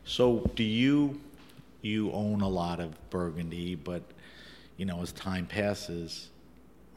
[0.03, 1.21] So do you
[1.83, 4.01] you own a lot of Burgundy, but
[4.77, 6.29] you know as time passes,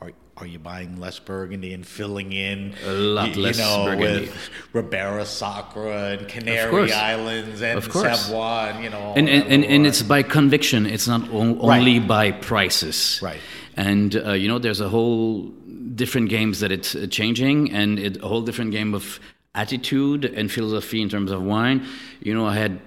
[0.01, 3.85] are are you buying less Burgundy and filling in A lot y- you less know,
[3.85, 4.21] Burgundy.
[4.23, 6.93] with Ribera Sacra and Canary.
[6.93, 7.83] Islands and.
[7.85, 11.79] Savoie and you know and and, and, and it's by conviction it's not o- Right.
[11.79, 13.41] only by prices Right.
[13.77, 15.53] and uh, you know there's a whole
[15.95, 19.21] different games that it's uh, changing and it, a whole different game of
[19.55, 21.87] attitude and philosophy in terms of wine
[22.21, 22.81] you know i had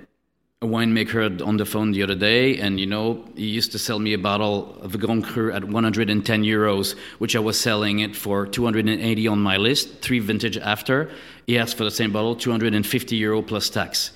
[0.61, 3.99] a winemaker on the phone the other day, and you know, he used to sell
[3.99, 8.47] me a bottle of Grand Cru at 110 euros, which I was selling it for
[8.47, 10.01] 280 on my list.
[10.01, 11.11] Three vintage after,
[11.45, 14.11] he asked for the same bottle, 250 euro plus tax.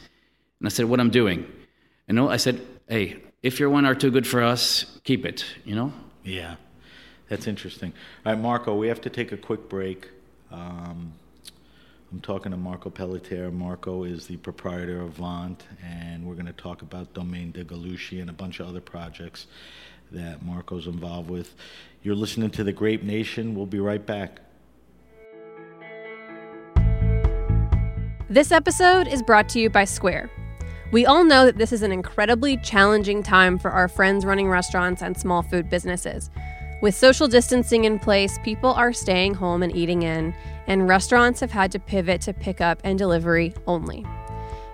[0.60, 1.46] And I said, "What I'm doing?"
[2.08, 5.46] You know, I said, "Hey, if your wine are too good for us, keep it."
[5.64, 5.94] You know.
[6.24, 6.56] Yeah,
[7.32, 7.94] that's interesting.
[8.26, 10.10] All right, Marco, we have to take a quick break.
[10.52, 11.14] Um,
[12.12, 13.50] I'm talking to Marco Pelletier.
[13.52, 18.20] Marco is the proprietor of Vantre, and we're going to talk about Domaine de Galouchey
[18.20, 19.48] and a bunch of other projects
[20.12, 21.56] that Marco's involved with.
[22.04, 23.56] You're listening to The Grape Nation.
[23.56, 24.42] We'll be right back.
[28.30, 30.30] This episode is brought to you by Square.
[30.92, 35.02] We all know that this is an incredibly challenging time for our friends running restaurants
[35.02, 36.30] and small food businesses.
[36.82, 40.34] With social distancing in place, people are staying home and eating in,
[40.66, 44.04] and restaurants have had to pivot to pickup and delivery only.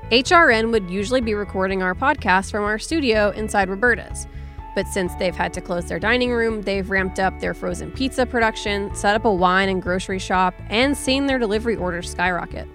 [0.09, 4.25] HRN would usually be recording our podcast from our studio inside Roberta's.
[4.73, 8.25] But since they've had to close their dining room, they've ramped up their frozen pizza
[8.25, 12.69] production, set up a wine and grocery shop, and seen their delivery orders skyrocket.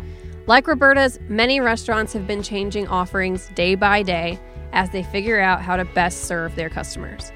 [0.46, 4.38] Like Roberta's, many restaurants have been changing offerings day by day
[4.74, 7.32] as they figure out how to best serve their customers.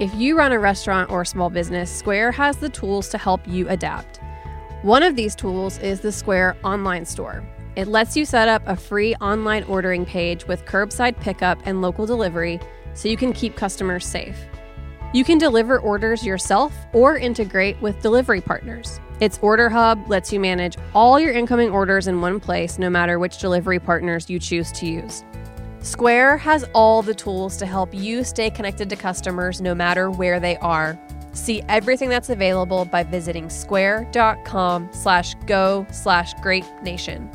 [0.00, 3.68] If you run a restaurant or small business, Square has the tools to help you
[3.68, 4.18] adapt.
[4.80, 7.44] One of these tools is the Square online store.
[7.76, 12.06] It lets you set up a free online ordering page with curbside pickup and local
[12.06, 12.58] delivery
[12.94, 14.38] so you can keep customers safe.
[15.12, 19.00] You can deliver orders yourself or integrate with delivery partners.
[19.20, 23.18] Its Order Hub lets you manage all your incoming orders in one place, no matter
[23.18, 25.24] which delivery partners you choose to use.
[25.82, 30.38] Square has all the tools to help you stay connected to customers no matter where
[30.38, 31.00] they are.
[31.32, 37.30] See everything that's available by visiting square.com slash go slash grape nation.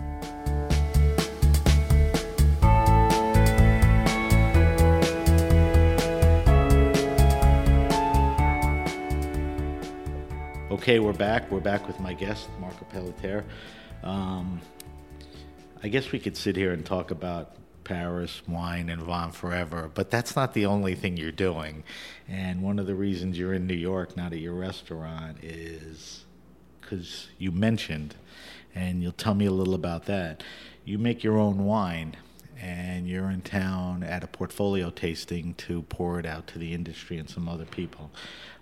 [10.69, 11.49] Okay, we're back.
[11.49, 13.43] We're back with my guest, Marco Pelletier.
[14.03, 14.61] Um,
[15.81, 17.55] I guess we could sit here and talk about
[17.85, 21.83] Paris, wine, and Vin forever, but that's not the only thing you're doing.
[22.27, 26.25] And one of the reasons you're in New York, not at your restaurant, is
[26.81, 28.15] because you mentioned,
[28.73, 30.43] and you'll tell me a little about that.
[30.83, 32.17] You make your own wine,
[32.61, 37.17] and you're in town at a portfolio tasting to pour it out to the industry
[37.17, 38.11] and some other people.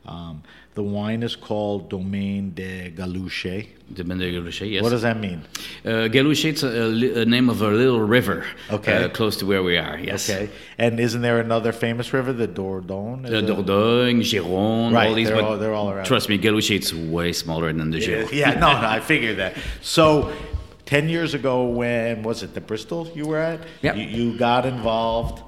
[0.06, 0.44] Um,
[0.76, 3.70] the wine is called Domaine de Galouchey.
[3.94, 4.84] Domaine de Galouchey, yes.
[4.84, 5.44] What does that mean?
[5.86, 9.04] Uh, Galouchey, it's a, a, name of a little river okay.
[9.04, 10.30] Uh, close to where we are, yes.
[10.30, 10.50] Okay.
[10.78, 13.30] And isn't there another famous river, the Dordogne?
[13.30, 15.28] The Dordogne, Gironde, right, all these.
[15.30, 16.06] They're, all, they're all around.
[16.06, 18.32] Trust me, Galouchey, it's way smaller than the Gironde.
[18.32, 19.56] Yeah, no, no, I figured that.
[19.82, 20.34] So,
[20.86, 23.62] 10 years ago, when was it the Bristol you were at?
[23.82, 23.96] Yeah.
[23.96, 25.44] You, you got involved.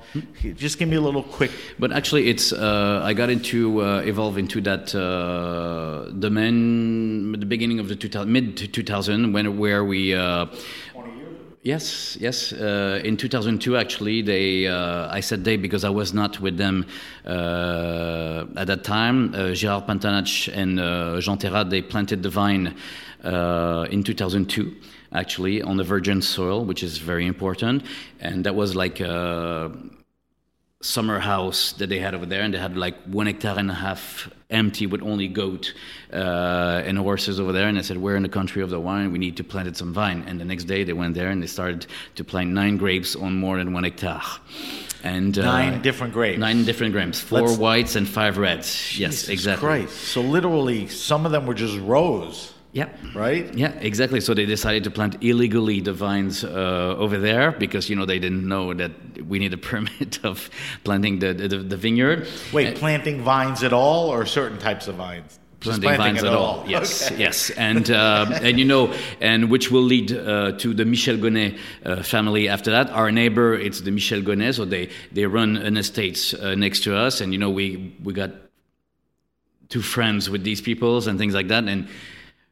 [0.56, 1.52] Just give me a little quick.
[1.78, 7.46] But actually, it's uh, I got into uh, evolve into that uh, domain at the
[7.46, 10.14] beginning of the 2000, mid 2000 when where we.
[10.14, 10.48] Uh,
[11.66, 12.54] Yes, yes.
[12.54, 16.86] Uh, in 2002, actually, they uh, I said they because I was not with them
[17.26, 19.34] uh, at that time.
[19.34, 22.76] Uh, Gérard Pantanach and uh, Jean Terrat they planted the vine
[23.24, 24.76] uh, in 2002,
[25.12, 27.84] actually, on the virgin soil, which is very important.
[28.20, 29.72] And that was like a
[30.82, 33.74] summer house that they had over there, and they had like one hectare and a
[33.74, 35.74] half empty with only goat
[36.14, 37.68] uh, and horses over there.
[37.68, 39.12] And I said, "We're in the country of the wine.
[39.12, 41.47] We need to plant some vine." And the next day, they went there and they
[41.47, 44.22] started to plant nine grapes on more than one hectare.
[45.03, 46.39] And nine different grapes.
[46.39, 47.20] Nine different grapes.
[47.20, 48.99] 4 Let's- whites and five reds.
[48.99, 49.68] yes, exactly.
[49.68, 49.95] Christ.
[49.95, 53.00] So, literally, some of them were just rows, Yep.
[53.16, 53.54] right?
[53.58, 54.20] Yeah, exactly.
[54.20, 58.20] So they decided to plant illegally the vines uh, over there because you know they
[58.20, 58.92] didn't know that
[59.26, 60.50] we need a permit of
[60.84, 62.28] planting the the, the vineyard.
[62.52, 65.40] Wait, planting vines at all or certain types of vines?
[65.62, 66.66] Just planting vines at all.
[66.68, 67.22] Yes, Okay.
[67.22, 71.58] yes, and uh, and you know, and which will lead uh, to the Michel Gonet
[71.86, 72.90] uh, family after that.
[72.90, 76.96] Our neighbor, it's the Michel Gonet, so they they run an estate uh, next to
[76.96, 78.32] us, and you know, we we got
[79.70, 81.88] two friends with these peoples and things like that, and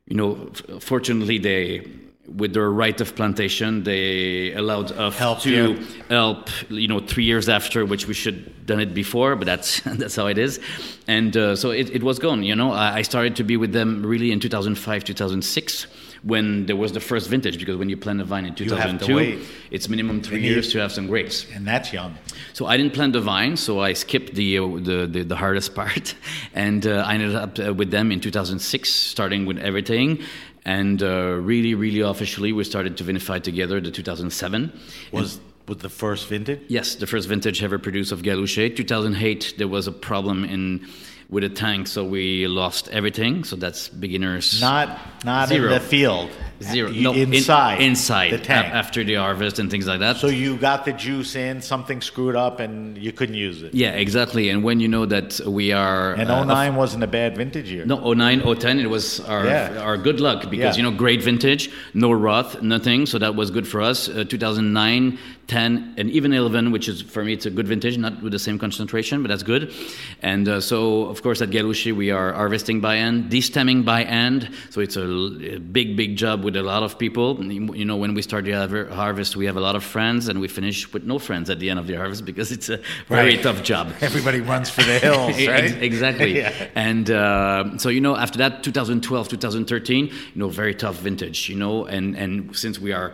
[0.08, 1.88] you know, f- fortunately they.
[2.26, 5.86] With their right of plantation, they allowed us Help to you.
[6.10, 6.48] help.
[6.70, 10.28] You know, three years after, which we should done it before, but that's that's how
[10.28, 10.58] it is.
[11.06, 12.42] And uh, so it, it was gone.
[12.44, 15.88] You know, I, I started to be with them really in 2005, 2006,
[16.24, 17.60] when there was the first vintage.
[17.60, 20.72] Because when you plant a vine in have 2002, it's minimum three And you- years
[20.72, 21.46] to have some grapes.
[21.54, 22.16] And that's young.
[22.54, 25.76] So I didn't plant the vine, so I skipped the uh, the, the, the hardest
[25.82, 26.16] part,
[26.54, 30.20] and uh, I ended up uh, with them in 2006, starting with everything,
[30.66, 34.72] and uh, really, really officially we started to vinify together the 2007.
[35.12, 36.60] Was was the first vintage?
[36.68, 38.76] Yes, the first vintage ever produced of Galouchey.
[38.76, 40.86] 2008, there was a problem in
[41.34, 43.44] with a tank, so we lost everything.
[43.44, 44.62] So that's beginners.
[44.62, 44.88] Not
[45.26, 45.68] not Zero.
[45.68, 46.30] in the field.
[46.62, 46.90] zero.
[46.92, 47.82] No, in- inside.
[47.82, 48.68] inside the tank.
[48.68, 50.16] a- after the harvest and things like that.
[50.18, 53.74] so you got the juice in, something screwed up, and you couldn't use it.
[53.74, 54.50] yeah, exactly.
[54.52, 57.86] And when you know that we are And uh, 09 wasn't a bad vintage year.
[57.86, 59.78] No, 09, 010, it was our, Yeah.
[59.88, 60.84] our good luck because, Yeah.
[60.84, 63.06] you know, great vintage, no rot, nothing.
[63.08, 64.08] So that was good for us.
[64.08, 65.18] Uh, 2009,
[65.48, 68.40] 10, and even 11, which is, for me, it's a good vintage, not with the
[68.40, 69.74] same concentration, but that's good.
[70.22, 74.50] And uh, so, of course, at Galouchey, we are harvesting by hand, destemming by hand.
[74.70, 77.44] So it's a big, big job with a lot of people.
[77.44, 80.48] You know, when we start the harvest, we have a lot of friends, and we
[80.48, 82.78] finish with no friends at the end of the harvest because it's a
[83.10, 83.44] very Right.
[83.44, 83.94] tough job.
[84.02, 85.82] Everybody runs for the hills, right?
[85.82, 86.34] exactly.
[86.38, 86.52] Yeah.
[86.76, 91.50] And uh, so you know, after that, 2012, 2013, you know, very tough vintage.
[91.50, 93.14] You know, and and since we are.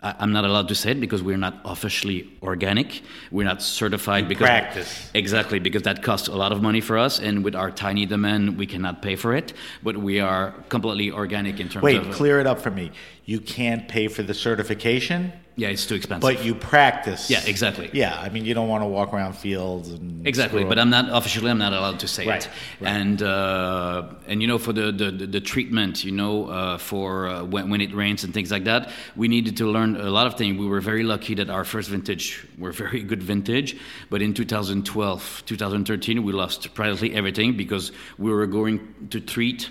[0.00, 3.02] I- I'm not allowed to say it because we're not officially organic.
[3.32, 5.10] We're not certified because practice.
[5.12, 8.56] exactly because that costs a lot of money for us, and with our tiny demand,
[8.56, 9.54] we cannot pay for it.
[9.82, 12.92] But we are completely organic in terms Wait, of Wait, clear it up for me.
[13.24, 16.22] You can't pay for the certification, yeah, it's too expensive.
[16.22, 17.28] but you practice.
[17.28, 17.90] Yeah, exactly.
[17.92, 20.78] Yeah, I mean, you don't want to walk around fields and Exactly, but.
[20.78, 21.50] I'm not officially.
[21.50, 22.50] I'm not allowed to say Right, it.
[22.80, 22.90] right.
[22.96, 27.42] And uh, and you know, for the the, the, treatment, you know, uh, for uh,
[27.42, 30.34] when when it rains and things like that, we needed to learn a lot of
[30.36, 30.56] things.
[30.58, 33.76] We were very lucky that our first vintage were very good vintage,
[34.10, 39.70] but in 2012, 2013, we lost practically everything because we were going to treat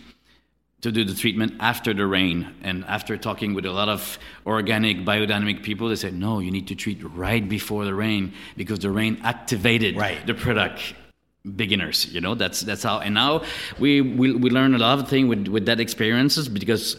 [0.88, 2.38] to do the treatment after the rain.
[2.64, 6.68] And after talking with a lot of organic biodynamic people, they said, no, you need
[6.68, 10.26] to treat right before the rain because the rain activated Right.
[10.26, 10.80] the product.
[11.56, 13.00] Beginners, you know, that's that's how.
[13.00, 13.42] And now
[13.80, 16.98] we we, we learn a lot of things with with that experiences because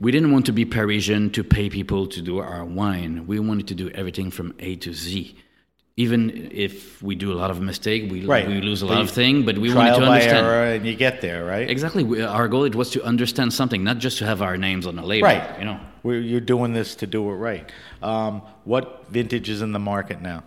[0.00, 3.24] we didn't want to be Parisian to pay people to do our wine.
[3.28, 5.36] We wanted to do everything from A to Z.
[5.96, 8.48] Even if we do a lot of mistake, we Right.
[8.48, 10.44] we lose a lot of thing, but we wanted to understand.
[10.46, 11.70] error, and you get there, right?
[11.70, 12.02] Exactly.
[12.02, 14.98] We, our goal it was to understand something, not just to have our names on
[14.98, 15.26] a label.
[15.28, 15.56] Right.
[15.60, 15.78] You know.
[16.02, 17.70] We're, you're doing this to do it right.
[18.02, 20.42] Um, what vintage is in the market now?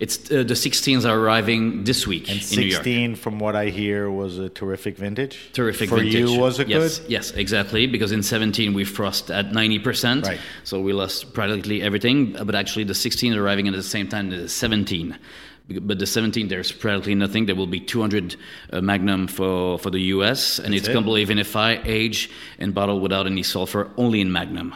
[0.00, 2.84] It's uh, the 16s are arriving this week And in New York.
[2.84, 5.50] 16, from what I hear, was a terrific vintage.
[5.52, 6.14] Terrific For vintage.
[6.14, 7.10] you, was it yes, good?
[7.10, 7.86] Yes, exactly.
[7.86, 10.24] Because in 17 we frost at 90%.
[10.24, 10.40] Right.
[10.64, 12.32] So we lost practically everything.
[12.32, 15.18] But actually the 16 are arriving at the same time as the 17.
[15.68, 17.44] But the 17, there's practically nothing.
[17.44, 18.36] There will be 200
[18.72, 20.92] uh, Magnum for, for the US, and it's it?
[20.92, 24.74] completely vinified, aged, and bottled without any sulfur, only in Magnum.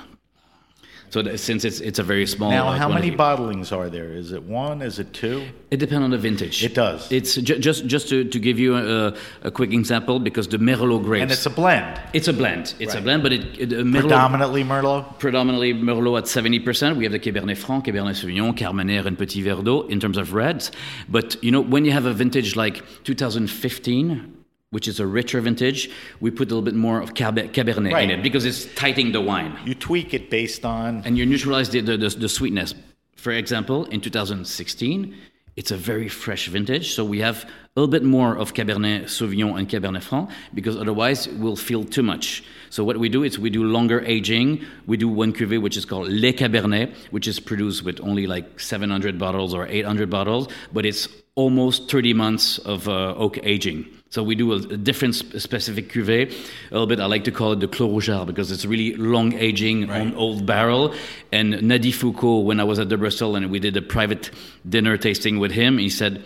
[1.12, 2.50] So that, since it's it's a very small.
[2.50, 4.14] Now, uh, how many bottlings are there?
[4.14, 4.80] Is it one?
[4.80, 5.44] Is it two?
[5.70, 6.64] It depends on the vintage.
[6.64, 7.12] It does.
[7.12, 11.04] It's ju- just just to, to give you a, a quick example because the Merlot
[11.04, 11.22] grapes.
[11.22, 12.00] And it's a blend.
[12.14, 12.74] It's a blend.
[12.78, 15.18] It's a blend, but it, it uh, Merlot, Predominantly Merlot?
[15.18, 16.96] predominantly Merlot at 70%.
[16.96, 20.70] We have the Cabernet Franc, Cabernet Sauvignon, Carmenère, and Petit Verdot in terms of reds.
[21.10, 24.41] But you know, when you have a vintage like 2015,
[24.72, 28.04] which is a richer vintage, we put a little bit more of Cabernet Right.
[28.10, 31.02] in it because it's tightening the wine You tweak it based on.
[31.04, 32.74] and you neutralize the, the, the, the sweetness.
[33.16, 35.14] For example, in 2016,
[35.56, 39.58] it's a very fresh vintage, so we have a little bit more of Cabernet Sauvignon
[39.58, 42.42] and Cabernet Franc because otherwise we'll feel too much.
[42.70, 44.64] So what we do is we do longer aging.
[44.86, 48.58] We do one cuvée which is called Le Cabernet, which is produced with only like
[48.58, 53.84] 700 bottles or 800 bottles, but it's almost 30 months of uh, oak aging.
[54.12, 56.30] So we do a, a different sp- specific cuvée.
[56.30, 59.32] A little bit, I like to call it the Clos Rougeard because it's really long
[59.32, 60.94] aging on old barrel.
[61.32, 64.30] And Nady Foucault, when I was at the Bristol and we did a private
[64.68, 66.22] dinner tasting with him, he said,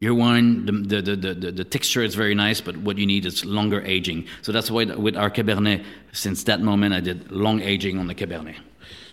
[0.00, 3.26] your wine, the, the, the, the, the texture is very nice, but what you need
[3.26, 4.26] is longer aging.
[4.40, 8.14] So that's why with our Cabernet, since that moment, I did long aging on the
[8.14, 8.56] Cabernet.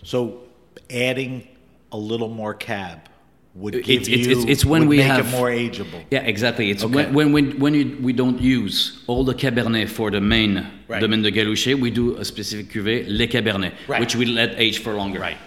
[0.04, 0.40] So
[0.88, 1.46] adding
[1.92, 3.10] a little more cab
[3.56, 4.30] would give it's- you.
[4.32, 6.00] it's- it's when we make have- it more ageable.
[6.10, 6.70] Yeah, exactly.
[6.70, 6.94] It's Okay.
[6.94, 10.52] when when when, when you, we don't use all the Cabernet for the main
[10.88, 11.00] Right.
[11.00, 14.00] domaine de Galouchey, we do a specific cuvée, Les Cabernet, Right.
[14.00, 15.20] which we let age for longer.
[15.20, 15.38] Right.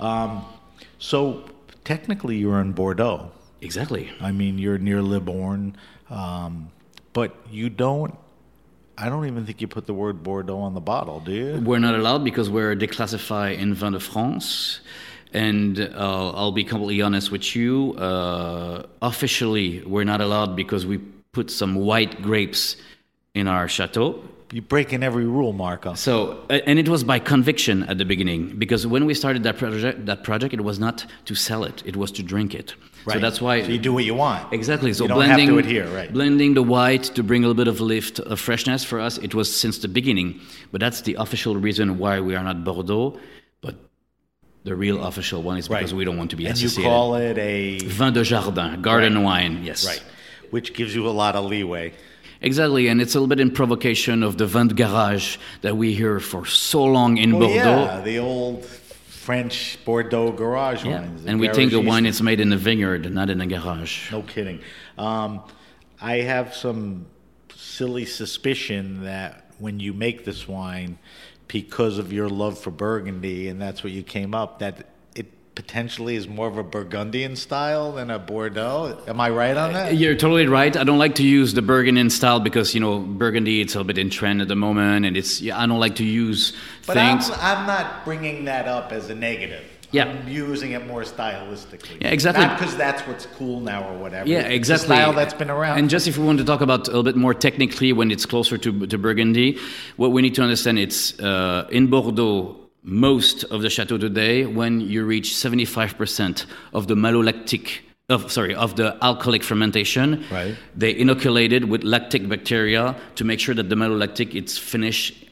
[0.00, 0.42] Um,
[0.98, 1.44] so
[1.84, 3.30] technically, you're in Bordeaux.
[3.60, 4.10] Exactly.
[4.20, 5.74] I mean, you're near Libourne,
[6.10, 6.68] um,
[7.12, 8.14] but you don't.
[8.98, 11.60] I don't even think you put the word Bordeaux on the bottle, do you?
[11.62, 14.80] We're not allowed because we're declassified in Vin de France.
[15.36, 17.94] And uh, I'll be completely honest with you.
[18.08, 20.96] Uh, officially, we're not allowed because we
[21.32, 22.76] put some white grapes
[23.34, 24.06] in our chateau.
[24.52, 25.94] You're breaking every rule, Marco.
[25.94, 26.16] So,
[26.48, 30.20] and it was by conviction at the beginning because when we started that project, that
[30.22, 32.68] project, it was not to sell it; it was to drink it.
[33.04, 33.14] Right.
[33.14, 34.52] So that's why So you do what you want.
[34.52, 34.92] Exactly.
[34.92, 36.12] So You don't blending, have to adhere, right?
[36.12, 39.34] blending the white to bring a little bit of lift, of freshness for us, it
[39.34, 40.40] was since the beginning.
[40.72, 43.18] But that's the official reason why we are not Bordeaux,
[43.60, 43.74] but
[44.66, 45.98] the real official one is because Right.
[45.98, 49.60] we don't want to be and you call it a Vin de jardin, garden wine.
[49.64, 49.86] Yes.
[49.86, 50.02] right,
[50.50, 51.92] which gives you a lot of leeway.
[52.42, 55.94] Exactly, and it's a little bit in provocation of the vin de garage that we
[55.94, 57.82] hear for so long in Well, Bordeaux.
[57.84, 58.66] yeah, the old
[59.06, 61.24] French Bordeaux garage Yeah, wines.
[61.26, 64.10] and we think the wine is made in a vineyard, not in a garage.
[64.10, 64.58] No kidding.
[64.98, 65.42] Um,
[66.00, 67.06] I have some
[67.54, 70.98] silly suspicion that when you make this wine,
[71.48, 76.16] because of your love for Burgundy, and that's what you came up, that it potentially
[76.16, 78.98] is more of a Burgundian style than a Bordeaux.
[79.06, 79.96] Am I right on that?
[79.96, 80.76] You're totally right.
[80.76, 83.86] I don't like to use the Burgundian style because you know Burgundy it's a little
[83.86, 86.52] bit in trend at the moment, and it's I don't like to use
[86.86, 87.30] But I'm, things.
[87.40, 89.64] I'm not bringing that up as a negative.
[89.92, 90.04] Yeah.
[90.06, 92.00] I'm using it more stylistically.
[92.02, 92.44] Yeah, exactly.
[92.44, 94.28] Not because that's what's cool now or whatever.
[94.28, 94.86] yeah, exactly.
[94.96, 95.78] style that's been around.
[95.78, 98.26] And just if we want to talk about a little bit more technically when it's
[98.26, 99.58] closer to, to Burgundy,
[99.96, 102.56] what we need to understand it's uh, in Bordeaux.
[102.88, 107.78] Most of the chateau today, when you reach 75% of the malolactic,
[108.08, 110.54] of sorry, of the alcoholic fermentation, Right.
[110.76, 115.24] they inoculated with lactic bacteria to make sure that the malolactic it's finished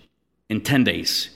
[0.48, 1.30] in 10 days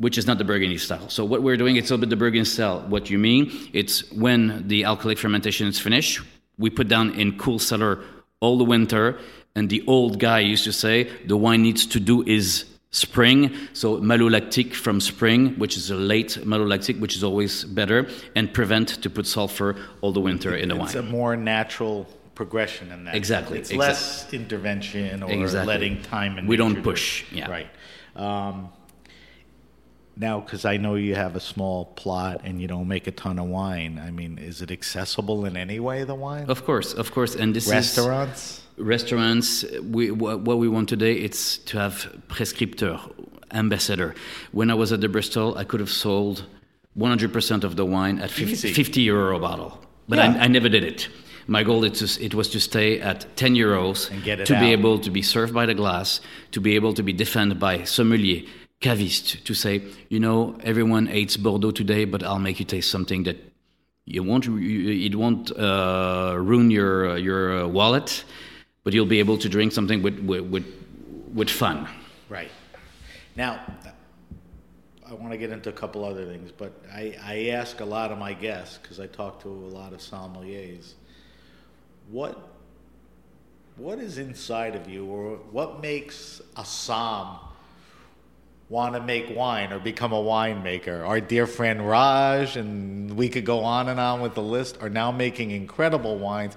[0.00, 1.08] which is not the Burgundy style.
[1.10, 2.80] So what we're doing, it's a little bit the Burgundy style.
[2.88, 6.20] What you mean, it's when the alcoholic fermentation is finished,
[6.58, 8.02] we put down in cool cellar
[8.40, 9.18] all the winter,
[9.54, 13.98] and the old guy used to say, the wine needs to do is spring, so
[13.98, 19.10] malolactic from spring, which is a late malolactic, which is always better, and prevent to
[19.10, 20.88] put sulfur all the winter in the it's wine.
[20.88, 23.14] It's a more natural progression in that.
[23.14, 25.66] Exactly, It's exact- less intervention or Exactly.
[25.74, 27.50] letting time and We don't push, yeah.
[27.50, 27.68] Right.
[28.16, 28.70] Um,
[30.16, 33.38] now, because I know you have a small plot and you don't make a ton
[33.38, 33.98] of wine.
[33.98, 36.04] I mean, is it accessible in any way?
[36.04, 38.62] The wine, Of course, of course, and this is restaurants.
[38.76, 41.94] restaurants we what, what we want today it's to have
[42.28, 42.98] prescripteur
[43.52, 44.14] ambassador
[44.52, 46.44] when i was at the bristol i could have sold
[46.98, 50.32] 100% of the wine at 50, 50 euro a bottle but Yeah.
[50.40, 51.08] I, I never did it
[51.46, 54.98] my goal it was to stay at 10 euros And get it to be able
[55.00, 56.20] to be served by the glass
[56.52, 58.42] to be able to be defended by sommelier
[58.80, 63.24] caviste to say you know everyone hates bordeaux today but i'll make you taste something
[63.24, 63.36] that
[64.10, 68.24] you won't it won't uh, ruin your your uh, wallet,
[68.82, 70.66] but you'll be able to drink something with with with,
[71.32, 71.88] with fun.
[72.28, 72.50] Right.
[73.36, 73.60] Now,
[75.06, 78.10] I want to get into a couple other things, but I, I ask a lot
[78.10, 80.94] of my guests because I talk to a lot of sommeliers.
[82.10, 82.48] What
[83.76, 87.38] what is inside of you, or what makes a som
[88.70, 91.06] want to make wine or become a winemaker?
[91.06, 94.88] Our dear friend Raj, and we could go on and on with the list, are
[94.88, 96.54] now making incredible wines.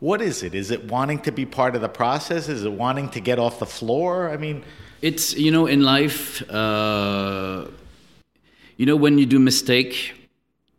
[0.00, 0.54] What is it?
[0.54, 2.48] Is it wanting to be part of the process?
[2.48, 4.30] Is it wanting to get off the floor?
[4.30, 4.64] I mean,
[5.02, 7.66] It's you know in life, uh,
[8.78, 10.14] you know when you do mistake.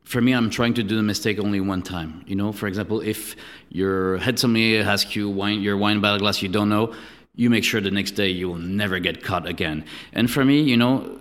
[0.04, 2.24] For me, I'm trying to do the mistake only one time.
[2.26, 3.36] You know, for example, if
[3.70, 6.96] your head sommelier asks you wine, your wine bottle glass you don't know,
[7.36, 9.86] you make sure the next day you will never get caught again.
[10.14, 11.20] And for me, you know,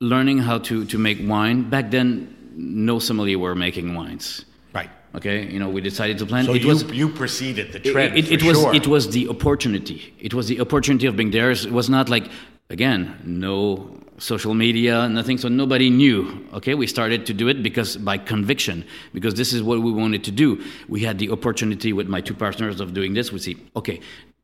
[0.00, 4.44] learning how to, to make wine back then, no sommelier were making wines.
[4.74, 4.90] right.
[5.14, 6.46] Okay, you know, we decided to plant.
[6.46, 8.16] So it you, was you preceded the it, trend.
[8.16, 8.74] it, it for was sure.
[8.74, 10.14] it was the opportunity.
[10.20, 11.50] It was the opportunity of being there.
[11.50, 12.30] It was not like
[12.68, 15.38] again no social media, nothing.
[15.38, 16.46] So nobody knew.
[16.54, 20.22] Okay, we started to do it because by conviction, because this is what we wanted
[20.24, 20.62] to do.
[20.88, 23.32] We had the opportunity with my two partners of doing this.
[23.32, 24.00] We see okay.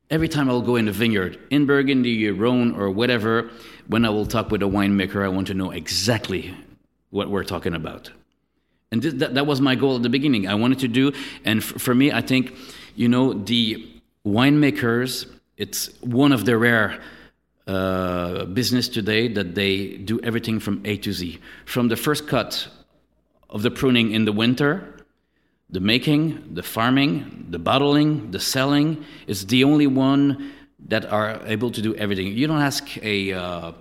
[0.09, 3.51] Every time I'll go in a vineyard in Burgundy, Rhone, or whatever,
[3.89, 6.55] when I will talk with a winemaker, I want to know exactly
[7.11, 8.11] what we're talking about.
[8.93, 10.47] And this, that, that was my goal at the beginning.
[10.47, 11.13] I wanted to do,
[11.45, 12.55] and f- for me, I think,
[12.95, 13.85] you know, the
[14.25, 15.27] winemakers,
[15.57, 17.01] it's one of the rare
[17.67, 21.41] uh, business today that they do everything from A to Z.
[21.65, 22.69] From the first cut
[23.51, 24.96] of the pruning in the winter,
[25.71, 29.05] the making, the farming, the bottling, the selling.
[29.27, 30.53] It's the only one
[30.89, 32.29] that are able to do everything.
[32.29, 33.73] You don't ask a uh,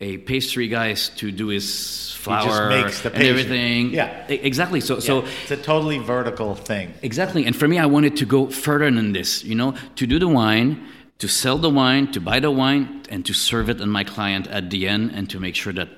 [0.00, 3.90] a pastry guy to do his flour makes the and everything.
[3.90, 4.26] Yeah.
[4.28, 4.80] Exactly.
[4.80, 6.94] So so it's a totally vertical thing.
[7.02, 7.44] Exactly.
[7.46, 10.28] And for me, I wanted to go further than this, you know, to do the
[10.28, 10.86] wine,
[11.18, 14.46] to sell the wine, to buy the wine, and to serve it on my client
[14.48, 15.88] at the end, and to make sure that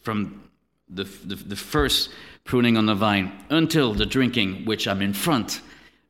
[0.00, 0.42] from
[0.88, 2.10] the, the, the first
[2.44, 5.60] pruning on the vine until the drinking, which I'm in front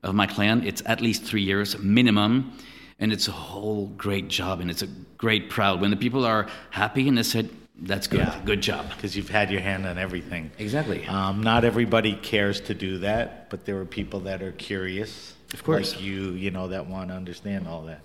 [0.02, 0.64] of my clan.
[0.66, 2.52] it's at least three years minimum.
[2.98, 4.86] And it's a whole great job, and it's a
[5.18, 5.80] great proud.
[5.80, 8.40] When the people are happy and they said, that's good, Yeah.
[8.44, 8.90] good job.
[8.90, 10.52] because you've had your hand on everything.
[10.58, 11.04] Exactly.
[11.06, 15.64] Um, not everybody cares to do that, but there are people that are curious, Of
[15.64, 15.94] course.
[15.96, 18.02] like you, you know, that want to understand all that.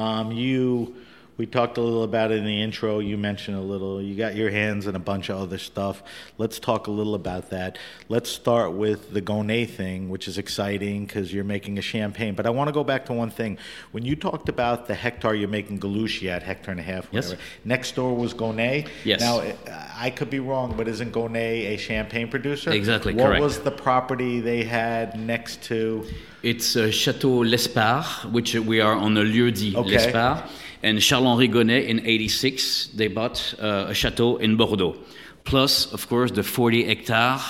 [0.00, 0.94] Um, you,
[1.38, 2.98] we talked a little about it in the intro.
[2.98, 4.02] You mentioned a little.
[4.02, 6.02] You got your hands in a bunch of other stuff.
[6.36, 7.78] Let's talk a little about that.
[8.08, 12.34] Let's start with the Gonet thing, which is exciting because you're making a champagne.
[12.34, 13.56] But I want to go back to one thing.
[13.92, 17.36] When you talked about the hectare you're making Galouchey at, hectare and a half, Yes.
[17.64, 18.88] Next door was Gonet.
[19.04, 19.20] Yes.
[19.20, 19.40] Now
[19.96, 22.72] I could be wrong, but isn't Gonet a champagne producer?
[22.72, 23.42] Exactly, What correct.
[23.42, 26.04] was the property they had next to?
[26.42, 29.96] It's uh, Chateau Lesparre, which we are on a lieu dit Okay.
[29.96, 30.42] Lesparre.
[30.82, 34.96] And Charles-Henri Gonet in 86, they bought uh, a chateau in Bordeaux.
[35.44, 37.40] Plus, of course, the 40 hectares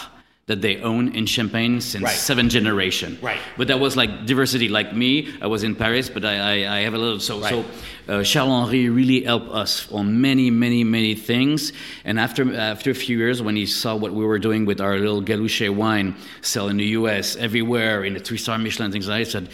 [0.46, 2.16] that they own in Champagne since Right.
[2.16, 3.18] seven generation.
[3.20, 3.38] Right.
[3.58, 4.70] But that was like diversity.
[4.70, 7.20] Like me, I was in Paris, but I, I, I have a little.
[7.20, 7.50] So, Right.
[7.50, 7.64] so
[8.08, 11.74] uh, Charles-Henri really helped us on many, many, many things.
[12.04, 14.96] And after after a few years, when he saw what we were doing with our
[14.98, 17.36] little Galouchey wine, sell in the U.S.
[17.36, 19.50] everywhere in the three-star Michelin things, I said,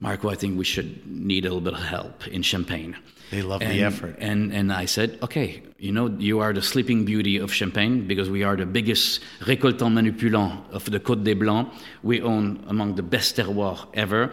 [0.00, 2.96] Marco, I think we should need a little bit of help in Champagne.
[3.30, 4.16] They love and, the effort.
[4.18, 8.28] And and I said, okay, you know, you are the sleeping beauty of Champagne because
[8.30, 11.70] we are the biggest récoltant manipulant of the Côte des Blancs.
[12.02, 14.32] We own among the best terroirs ever.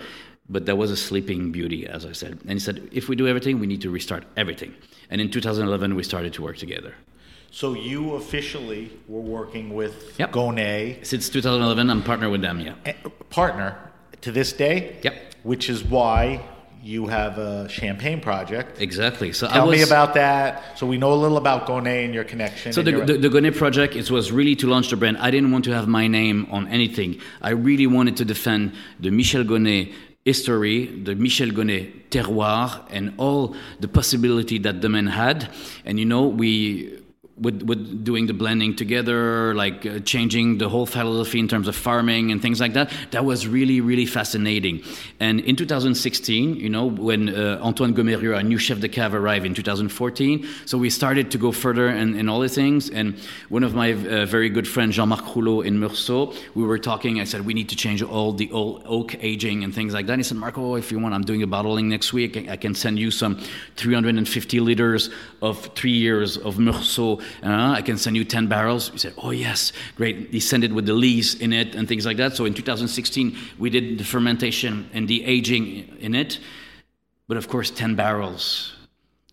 [0.50, 2.40] But there was a sleeping beauty, as I said.
[2.44, 4.74] And he said, if we do everything, we need to restart everything.
[5.10, 6.96] And in 2011, we started to work together.
[7.52, 10.32] So you officially were working with Yep.
[10.32, 12.76] Gonet, Since 2011, I'm partner with them, yeah.
[12.86, 12.94] eh,
[13.30, 13.78] partner
[14.22, 14.96] to this day.
[15.04, 15.27] Yep.
[15.44, 16.42] Which is why
[16.84, 18.82] you have a champagne project.
[18.82, 19.34] Exactly.
[19.34, 20.78] So I Tell was, me about that.
[20.78, 22.72] So we know a little about Gonet and your connection.
[22.72, 25.18] So the, your- the, the Gonet project, it was really to launch the brand.
[25.18, 27.20] I didn't want to have my name on anything.
[27.42, 29.92] I really wanted to defend the Michel Gonet
[30.24, 35.50] history, the Michel Gonet terroir, and all the possibility that the man had.
[35.84, 37.00] And you know, we
[37.40, 41.76] with, with doing the blending together, like uh, changing the whole philosophy in terms of
[41.76, 42.92] farming and things like that.
[43.12, 44.82] That was really, really fascinating.
[45.20, 49.46] And in 2016, you know, when uh, Antoine Gomerieux, our new chef de cave, arrived
[49.46, 52.90] in 2014, so we started to go further in, in all the things.
[52.90, 53.18] And
[53.50, 57.20] one of my uh, very good friends, Jean-Marc Roulot in Meursault, we were talking.
[57.20, 60.14] I said we need to change all the old oak aging and things like that.
[60.14, 62.50] And he said, Marco, if you want, I'm doing a bottling next week.
[62.50, 63.40] I can send you some
[63.76, 65.10] 350 liters
[65.42, 68.90] of three years of Meursault uh, I can send you 10 barrels.
[68.90, 70.30] He said, Oh, yes, great.
[70.32, 72.36] He sent it with the lees in it and things like that.
[72.36, 76.40] So in 2016, we did the fermentation and the aging in it.
[77.28, 78.74] But of course, 10 barrels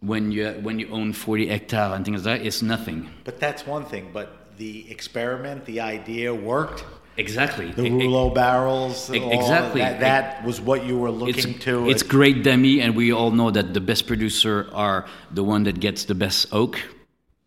[0.00, 3.08] when you, when you own 40 hectares and things like that is nothing.
[3.24, 4.10] But that's one thing.
[4.12, 6.84] But the experiment, the idea worked.
[7.16, 7.70] Exactly.
[7.70, 9.10] The Roulot barrels.
[9.10, 9.80] Exactly.
[9.80, 11.88] That, that, was what you were looking it's, to.
[11.88, 15.78] It's great demi, and we all know that the best producer are the one that
[15.78, 16.80] gets the best oak.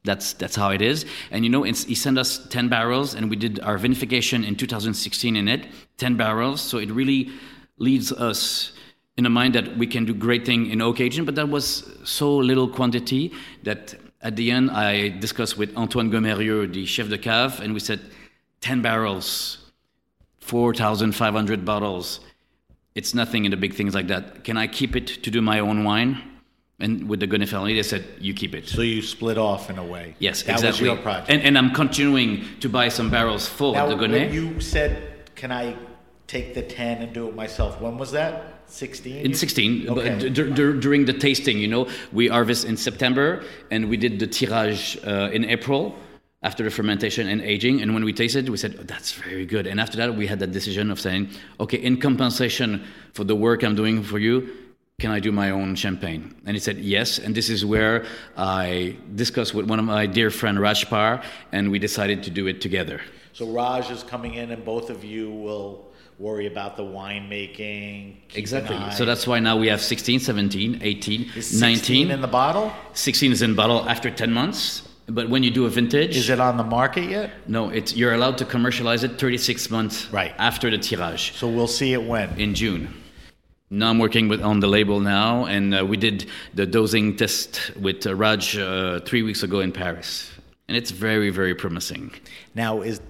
[0.03, 1.05] That's that's how it is.
[1.31, 5.35] And you know, he sent us 10 barrels, and we did our vinification in 2016
[5.35, 5.67] in it,
[5.97, 6.61] 10 barrels.
[6.61, 7.29] So it really
[7.77, 8.71] leads us
[9.17, 11.91] in a mind that we can do great thing in oak aging, but that was
[12.03, 13.33] so little quantity
[13.63, 17.79] that at the end I discussed with Antoine Gomerieux, the chef de cave, and we
[17.79, 17.99] said
[18.61, 19.57] 10 barrels,
[20.39, 22.19] 4,500 bottles.
[22.95, 24.43] It's nothing in the big things like that.
[24.43, 26.36] Can I keep it to do my own wine?
[26.79, 28.67] And with the Gonet family, they said, you keep it.
[28.67, 30.15] So you split off in a way.
[30.19, 30.69] Yes, that exactly.
[30.69, 31.31] was your project.
[31.31, 34.07] And, and I'm continuing to buy some barrels full now, of the.
[34.07, 35.75] When you said, can I
[36.27, 38.53] take the 10 and do it myself, when was that?
[38.67, 39.25] 16?
[39.25, 40.29] In 16, okay.
[40.29, 45.29] during the tasting, you know, we harvest in September and we did the tirage uh,
[45.31, 45.95] in April
[46.43, 47.81] after the fermentation and aging.
[47.81, 49.67] And when we tasted, we said, oh, that's very good.
[49.67, 53.63] And after that, we had that decision of saying, okay, in compensation for the work
[53.63, 54.53] I'm doing for you,
[54.99, 56.33] can I do my own champagne?
[56.47, 57.19] And he said, yes.
[57.19, 61.21] And this is where I discussed with one of my dear friend, Raj Parr,
[61.51, 62.99] and we decided to do it together.
[63.33, 65.85] So Raj is coming in and both of you will
[66.17, 68.15] worry about the winemaking.
[68.33, 68.75] Exactly.
[68.89, 72.09] So that's why now we have 16, 17, 18, 19.
[72.09, 72.73] in the bottle?
[72.93, 74.81] 16 is in bottle after 10 months.
[75.05, 77.31] But when you do a vintage, is it on the market yet?
[77.47, 80.33] No, it's you're allowed to commercialize it 36 months right.
[80.39, 81.33] after the tirage.
[81.33, 82.91] So we'll see it when in June.
[83.69, 87.75] Now I'm working with on the label now, and uh, we did the dosing test
[87.75, 90.31] with uh, Raj uh, three weeks ago in Paris,
[90.69, 92.13] and it's very very promising.
[92.55, 93.01] Now is.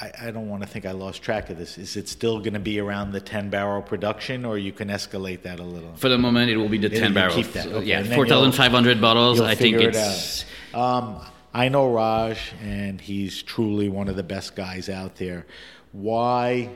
[0.00, 1.78] I, I don't want to think I lost track of this.
[1.78, 5.42] Is it still going to be around the 10 barrel production, or you can escalate
[5.42, 5.94] that a little?
[5.94, 7.36] For the moment, it will be the 10 barrels.
[7.36, 7.66] Keep that.
[7.68, 7.86] Okay.
[7.86, 9.40] Yeah, 4,500 bottles.
[9.40, 10.42] I think it's.
[10.42, 11.20] It um,
[11.54, 15.46] I know Raj, and he's truly one of the best guys out there.
[15.92, 16.70] Why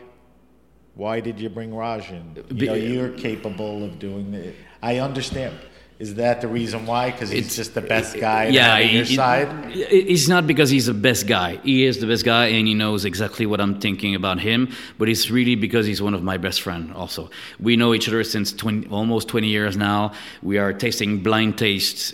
[0.97, 2.45] why did you bring Raj in?
[2.51, 4.57] You know, you're capable of doing it.
[4.83, 5.55] I understand.
[5.99, 7.11] Is that the reason why?
[7.11, 9.49] Because he's it's, just the best guy yeah, on your it, side?
[9.75, 11.57] It's not because he's the best guy.
[11.65, 15.09] He is the best guy and he knows exactly what I'm thinking about him, but
[15.09, 17.31] it's really because he's one of my best friends also.
[17.61, 20.13] We know each other since 20, almost 20 years now.
[20.43, 22.13] We are tasting blind tastes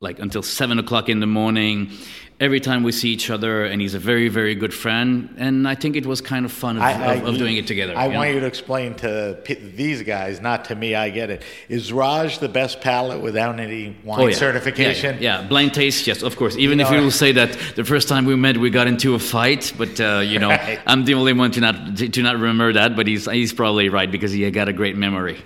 [0.00, 1.90] like until 7 o'clock in the morning
[2.40, 5.34] every time we see each other, and he's a very, very good friend.
[5.38, 7.66] And I think it was kind of fun of, I, I, of, of doing it
[7.66, 7.96] together.
[7.96, 8.34] I you want know?
[8.34, 10.94] you to explain to these guys, not to me.
[10.94, 11.42] I get it.
[11.68, 14.36] Is Raj the best palate without any wine oh, yeah.
[14.36, 15.16] certification?
[15.20, 16.56] Yeah, yeah, blind taste, yes, of course.
[16.56, 19.14] Even you if you will say that the first time we met, we got into
[19.14, 20.80] a fight, but uh, you know, right.
[20.86, 22.96] I'm the only one to not to not remember that.
[22.96, 25.42] But he's he's probably right because he got a great memory.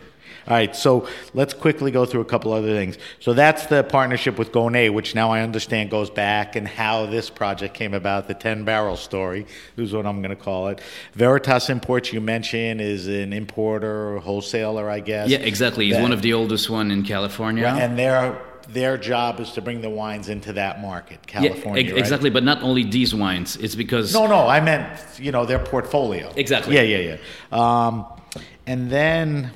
[0.48, 2.96] All right, so let's quickly go through a couple other things.
[3.20, 7.28] So that's the partnership with Gonet, which now I understand goes back and how this
[7.28, 9.46] project came about, the 10 barrel story
[9.76, 10.80] is what I'm going to call it.
[11.12, 15.28] Veritas Imports, you mentioned, is an importer wholesaler, I guess.
[15.28, 15.84] Yeah, exactly.
[15.84, 17.66] He's that, one of the oldest one in California.
[17.66, 18.40] And they're
[18.70, 21.84] their job is to bring the wines into that market, California.
[21.84, 22.34] Yeah, exactly, right?
[22.34, 23.56] but not only these wines.
[23.56, 26.30] It's because no, no, I meant you know their portfolio.
[26.36, 26.74] Exactly.
[26.74, 27.16] Yeah, yeah,
[27.50, 27.86] yeah.
[27.86, 28.06] Um,
[28.66, 29.52] and then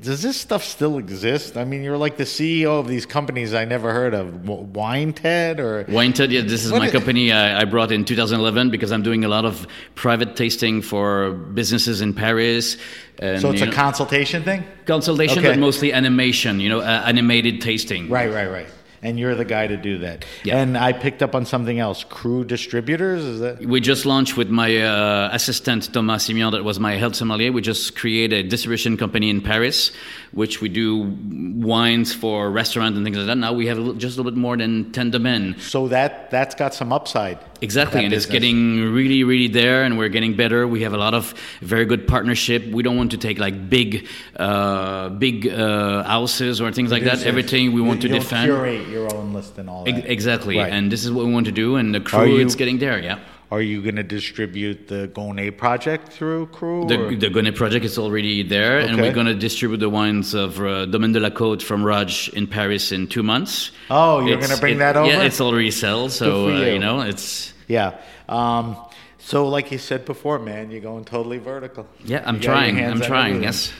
[0.00, 1.56] does this stuff still exist?
[1.56, 4.48] I mean, you're like the CEO of these companies I never heard of.
[4.48, 6.30] Wine Ted or Wine Ted?
[6.30, 9.24] Yeah, this is what my is, company I, I, brought in 2011 because I'm doing
[9.24, 9.66] a lot of
[9.96, 12.76] private tasting for businesses in Paris.
[13.18, 14.64] And, so it's a know, consultation thing.
[14.86, 15.50] Consultation, okay.
[15.50, 16.60] but mostly animation.
[16.60, 18.08] You know, uh, animated tasting.
[18.08, 18.68] Right, right, right
[19.04, 20.24] and you're the guy to do that.
[20.44, 20.56] Yeah.
[20.56, 22.04] And I picked up on something else.
[22.04, 23.60] Crew Distributors is that?
[23.60, 27.52] We just launched with my uh, assistant Thomas Simeon, that was my health sommelier.
[27.52, 29.92] We just created a distribution company in Paris,
[30.34, 31.16] which we do
[31.56, 33.36] wines for restaurants and things like that.
[33.38, 35.62] Now we have just a little bit more than ten domains.
[35.64, 40.10] So that that's got some upside Exactly, and it's getting really, really there, and we're
[40.10, 40.68] getting better.
[40.68, 41.32] We have a lot of
[41.62, 42.66] very good partnership.
[42.66, 44.06] We don't want to take like big,
[44.36, 47.24] uh, big uh, houses or things like that.
[47.24, 48.50] Everything we want to defend.
[48.50, 50.04] curate your own list and all that.
[50.10, 50.70] Exactly, Right.
[50.72, 51.76] and this is what we want to do.
[51.76, 52.98] And the crew, you- it's getting there.
[53.00, 53.18] Yeah,
[53.50, 56.86] Are you going to distribute the Gonet project through Crew?
[56.88, 60.34] the, or- the Gonet project is already there, and we're going to distribute the wines
[60.34, 63.70] of uh, Domaine de la Côte from Raj in Paris in two months.
[63.90, 65.08] Oh, you're gonna bring it- that over?
[65.10, 66.72] Yeah, it's already sold, so Good for uh, you.
[66.72, 67.52] you know it's.
[67.68, 67.98] yeah.
[68.28, 68.76] Um,
[69.18, 71.86] so, like you said before, man, you're going totally vertical.
[72.04, 72.78] Yeah, I'm You trying.
[72.84, 73.36] I'm trying.
[73.36, 73.42] everything.
[73.44, 73.72] Yes.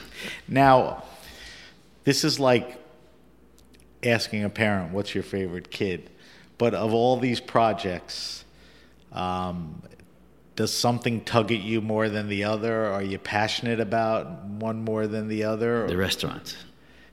[0.47, 1.03] Now,
[2.03, 2.77] this is like
[4.03, 6.09] asking a parent, "What's your favorite kid?"
[6.57, 8.44] But of all these projects,
[9.15, 9.81] um,
[10.55, 12.85] does something tug at you more than the other?
[12.85, 15.87] Are you passionate about one more than the other?
[15.87, 16.55] The restaurant.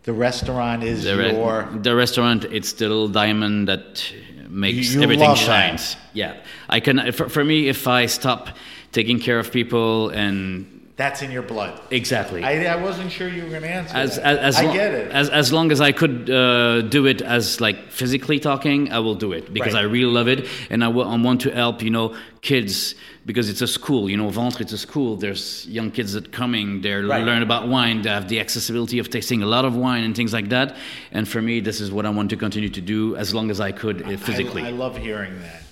[0.05, 1.69] The restaurant is The, re- your.
[1.81, 4.13] the restaurant, it's the little diamond that
[4.49, 5.39] makes You- everything that.
[5.39, 5.97] shines.
[6.13, 6.37] Yeah,
[6.69, 7.11] I can.
[7.13, 8.49] For, for me, if I stop
[8.93, 11.81] taking care of people and That's in your blood.
[11.91, 14.39] exactly I, I wasn't sure you were going to answer as that.
[14.39, 15.11] as, as I get it.
[15.11, 19.15] As as long as I could uh, do it as like physically talking, I will
[19.15, 19.81] do it because Right.
[19.85, 23.67] I really love it, and I want to help you know kids because it's a
[23.67, 24.11] school.
[24.11, 25.17] You know, Vantre it's a school.
[25.17, 26.83] There's young kids that coming.
[26.83, 27.25] They Right.
[27.25, 28.03] learn about wine.
[28.03, 30.77] They have the accessibility of tasting a lot of wine and things like that.
[31.17, 33.61] And for me, this is what I want to continue to do as long as
[33.61, 34.63] I could uh, physically.
[34.63, 35.63] I, I love hearing that.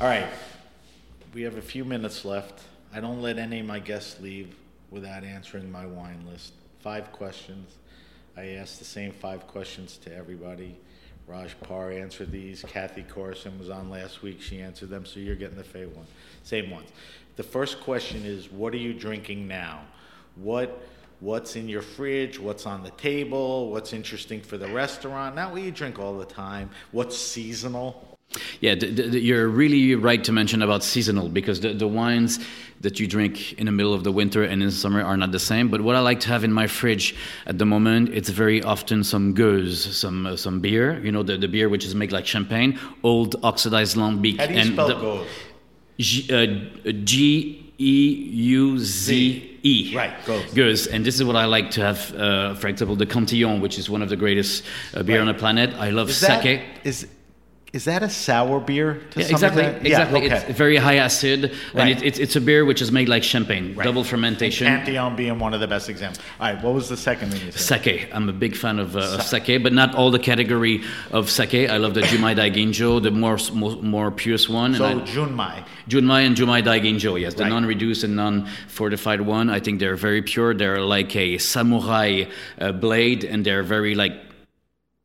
[0.00, 0.28] All right.
[1.34, 2.60] We have a few minutes left.
[2.94, 4.48] I don't let any of my guests leave
[4.90, 6.52] without answering my wine list.
[6.80, 7.72] Five questions.
[8.36, 10.76] I asked the same five questions to everybody.
[11.26, 12.62] Raj Parr answered these.
[12.68, 14.40] Cathy Corison was on last week.
[14.40, 16.06] She answered them, so you're getting the same one.
[16.44, 16.88] Same ones.
[17.34, 19.82] The first question is, what are you drinking now?
[20.36, 20.82] What
[21.20, 22.38] what's in your fridge?
[22.38, 23.70] What's on the table?
[23.70, 25.34] What's interesting for the restaurant?
[25.34, 26.70] Not what you drink all the time.
[26.92, 28.05] What's seasonal?
[28.60, 32.38] Yeah, the, the, the- you're really right to mention about seasonal because the, the wines
[32.80, 35.32] that you drink in the middle of the winter and in the summer are not
[35.32, 35.68] the same.
[35.68, 37.14] But what I like to have in my fridge
[37.46, 41.02] at the moment, it's very often some gueuze, some uh, some beer.
[41.02, 44.38] You know, the, the beer which is made like champagne, old oxidized lambic.
[44.38, 45.26] How do you and spell the-?
[45.98, 49.92] G, uh, G E U Z E.
[49.96, 50.52] Right, goes.
[50.52, 50.86] Goes.
[50.88, 53.88] And this is what I like to have, uh, for example, the Cantillon, which is
[53.88, 55.72] one of the greatest uh, beer on the planet.
[55.78, 56.60] I love Is sake.
[56.84, 57.06] is,
[57.72, 59.00] is that a sour beer?
[59.10, 59.86] To Yeah, exactly, extent?
[59.86, 60.20] exactly.
[60.20, 60.46] Yeah, okay.
[60.48, 61.80] It's very high acid, Right.
[61.80, 63.84] and it, it's it's a beer which is made like champagne, Right.
[63.84, 64.66] double fermentation.
[64.66, 66.20] Cantillon being one of the best examples.
[66.40, 67.82] All right, what was the second thing you said?
[67.82, 68.08] Sake.
[68.12, 71.68] I'm a big fan of, uh, of sake, but not all the category of sake.
[71.68, 74.74] I love the Jumai Daiginjo, the more more, more purest one.
[74.74, 75.64] So and I, Junmai.
[75.88, 77.50] Junmai and Jumai Daiginjo, yes, the Right.
[77.50, 79.50] non-reduced and non-fortified one.
[79.50, 80.54] I think they're very pure.
[80.54, 82.24] They're like a samurai
[82.60, 84.25] uh, blade, and they're very like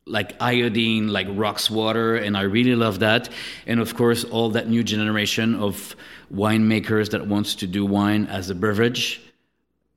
[0.05, 3.29] like iodine, like rocks water, and I really love that.
[3.67, 5.95] And of course, all that new generation of
[6.33, 9.21] winemakers that wants to do wine as a beverage,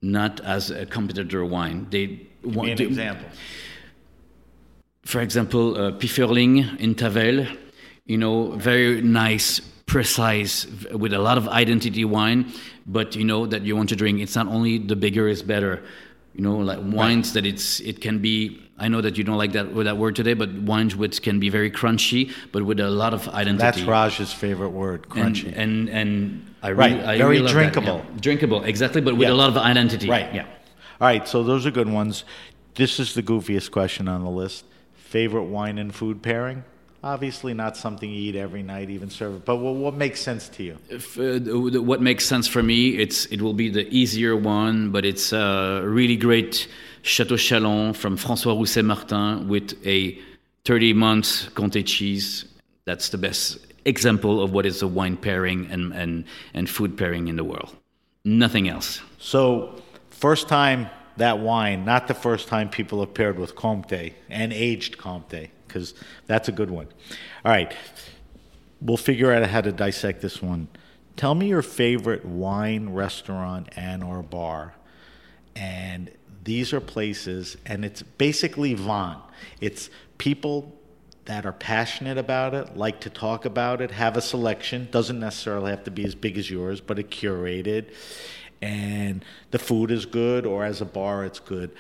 [0.03, 1.87] not as a competitor wine.
[1.91, 2.07] They
[2.43, 3.27] Give want an to, example.
[5.05, 7.47] for example, uh, Pfifferling in Tavel,
[8.05, 12.53] you know, very nice, precise, with a lot of identity wine,
[12.87, 14.21] but you know that you want to drink.
[14.21, 15.83] It's not only the bigger is better,
[16.35, 18.61] you know, like wines that it's it can be.
[18.77, 21.49] I know that you don't like that that word today, but wines which can be
[21.49, 23.59] very crunchy, but with a lot of identity.
[23.63, 25.53] That's Raj's favorite word, and, crunchy.
[25.57, 27.99] and and I Right, I very really drinkable.
[28.05, 28.21] yeah.
[28.21, 29.35] drinkable, exactly, but with Yeah.
[29.35, 30.09] a lot of identity.
[30.09, 30.35] right.
[30.35, 30.47] Yeah.
[31.01, 32.25] All right, so those are good ones.
[32.75, 34.65] This is the goofiest question on the list.
[34.95, 36.65] Favorite wine and food pairing?
[37.05, 39.45] Obviously, not something you eat every night, even serve it.
[39.45, 40.79] But what, what makes sense to you?
[40.89, 41.39] If, uh,
[41.83, 45.83] what makes sense for me, it's it will be the easier one, but it's a
[45.85, 46.67] really great
[47.05, 50.19] Chateau Chalon from François Rousset Martin with a
[50.65, 52.47] 30 month Comté cheese.
[52.87, 56.25] That's the best example of what is a wine pairing and, and,
[56.55, 57.77] and food pairing in the world.
[58.25, 59.03] Nothing else.
[59.19, 60.89] So, first time
[61.19, 65.93] that wine, not the first time people have paired with Comte and aged Comte, because
[66.27, 66.87] that's a good one.
[67.45, 67.77] All right,
[68.81, 70.69] we'll figure out how to dissect this one.
[71.17, 74.75] Tell me your favorite wine restaurant and or bar.
[75.55, 76.11] And
[76.45, 79.21] these are places, and it's basically Vaughn.
[79.61, 80.79] It's people
[81.25, 84.89] that are passionate about it, like to talk about it, have a selection.
[84.91, 87.93] Doesn't necessarily have to be as big as yours, but it curated.
[88.61, 91.71] And the food is good, or as a bar, it's good.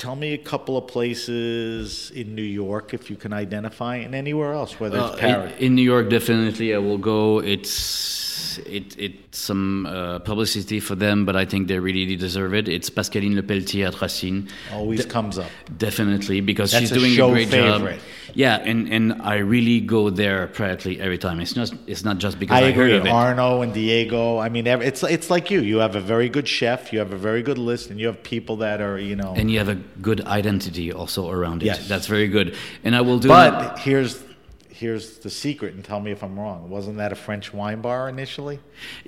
[0.00, 4.54] Tell me a couple of places in New York, if you can identify, and anywhere
[4.54, 5.52] else, whether Uh, it's Paris.
[5.58, 7.40] in, in New York, definitely I will go.
[7.40, 12.66] It's it it's some uh, publicity for them, but I think they really deserve it.
[12.66, 14.48] It's Pascaline Lepeltier at Racines.
[14.72, 15.50] Always comes up.
[15.76, 18.00] Definitely, because That's she's a doing show a great favorite.
[18.00, 18.04] job.
[18.34, 21.40] Yeah, and, and I really go there practically every time.
[21.40, 22.90] It's not it's not just because I I, agree.
[22.90, 23.10] heard of it.
[23.10, 24.38] Arno and Diego.
[24.38, 25.60] I mean, it's it's like you.
[25.60, 26.92] You have a very good chef.
[26.92, 29.34] You have a very good list, and you have people that are you know.
[29.36, 31.66] and you have a good identity also around it.
[31.66, 31.88] Yes.
[31.88, 32.56] That's very good.
[32.84, 34.22] And I will do but here's
[34.80, 36.70] here's the secret, and tell me if I'm wrong.
[36.70, 38.58] Wasn't that a French wine bar initially?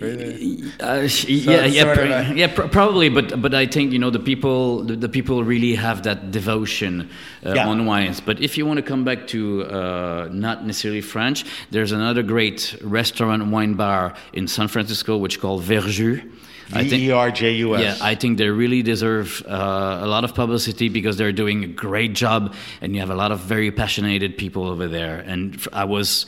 [0.01, 4.11] Uh, sh- yeah, yeah, pr- a- yeah, pr- probably, but but I think you know
[4.11, 7.09] the people the, the people really have that devotion
[7.47, 7.69] uh, Yeah.
[7.69, 8.21] on wines.
[8.21, 12.77] But if you want to come back to uh, not necessarily French, there's another great
[12.83, 16.21] restaurant wine bar in San Francisco which called Verjus.
[16.75, 17.83] I V think- E R J U S.
[17.83, 21.69] yeah, I think they really deserve uh, a lot of publicity because they're doing a
[21.69, 25.19] great job, and you have a lot of very passionate people over there.
[25.21, 26.27] And I was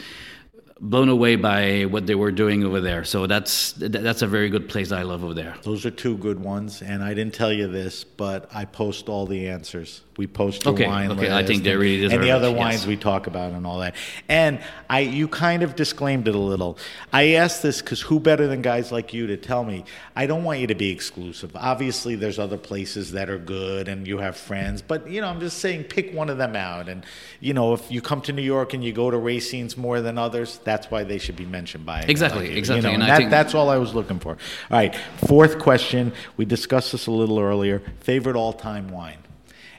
[0.81, 3.05] blown away by what they were doing over there.
[3.05, 5.55] So that's that's a very good place I love over there.
[5.63, 9.27] Those are two good ones, and I didn't tell you this, but I post all
[9.27, 10.03] the answers.
[10.17, 12.59] We post your Okay, wine okay, list I think really and the other yes.
[12.59, 13.97] wines we talk about and all that.
[14.29, 16.79] And I, you kind of disclaimed it a little.
[17.13, 19.85] I asked this because who better than guys like you to tell me?
[20.15, 21.57] I don't want you to be exclusive.
[21.57, 25.41] Obviously, there's other places that are good, and you have friends, but you know, I'm
[25.41, 26.89] just saying, pick one of them out.
[26.89, 27.05] And
[27.41, 30.17] you know, if you come to New York and you go to Racines more than
[30.17, 33.11] others, that's why they should be mentioned by Exactly, like exactly, You know, and and
[33.11, 34.31] that, think- that's all I was looking for.
[34.31, 34.39] All
[34.71, 34.95] right,
[35.27, 36.13] fourth question.
[36.37, 37.83] We discussed this a little earlier.
[38.01, 39.19] Favorite all-time wine,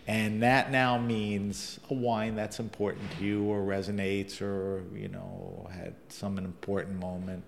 [0.08, 5.68] and that now means a wine that's important to you, or resonates, or you know,
[5.72, 7.43] had some important moment.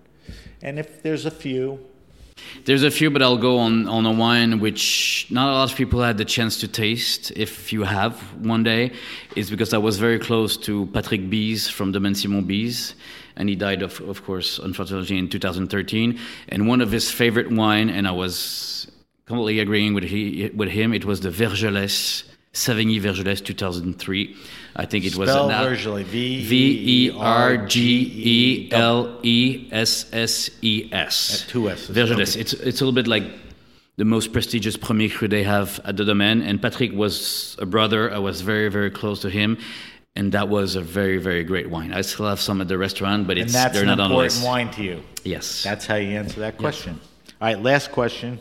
[0.62, 1.78] And if there's a few,
[2.64, 5.76] There's a few, but I'll go on, on a wine which not a lot of
[5.76, 7.32] people had the chance to taste.
[7.36, 8.92] If you have one day,
[9.36, 12.94] it's because I was very close to Patrick Bize from Domaine Simon Bize,
[13.36, 16.18] and he died of, of course, unfortunately, in 2013.
[16.48, 18.90] And one of his favorite wine, and I was
[19.26, 24.34] completely agreeing with he with him, it was the Vergelesses Savigny Vergelesses 2003.
[24.76, 30.06] I think it was Spell an- Vergelesses, V- E R G E L E S
[30.12, 31.44] S E S.
[31.48, 32.30] Two S's, Vergelès.
[32.32, 32.40] okay.
[32.40, 33.24] It's it's a little bit like
[33.96, 36.40] the most prestigious Premier Cru they have at the domain.
[36.42, 38.12] And Patrick was a brother.
[38.12, 39.58] I was very very close to him,
[40.16, 41.92] and that was a very very great wine.
[41.92, 44.10] I still have some at the restaurant, but and it's that's they're an not on
[44.10, 45.02] the important wine to you.
[45.24, 45.62] Yes.
[45.64, 46.98] That's how you answer that question.
[47.40, 48.38] All right, last question.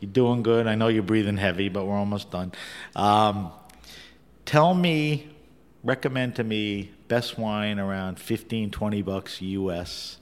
[0.00, 0.66] You're doing good.
[0.66, 2.52] I know you're breathing heavy, but we're almost done.
[2.94, 3.50] Um,
[4.44, 5.28] tell me,
[5.82, 10.18] recommend to me best wine around 15, 20 bucks US.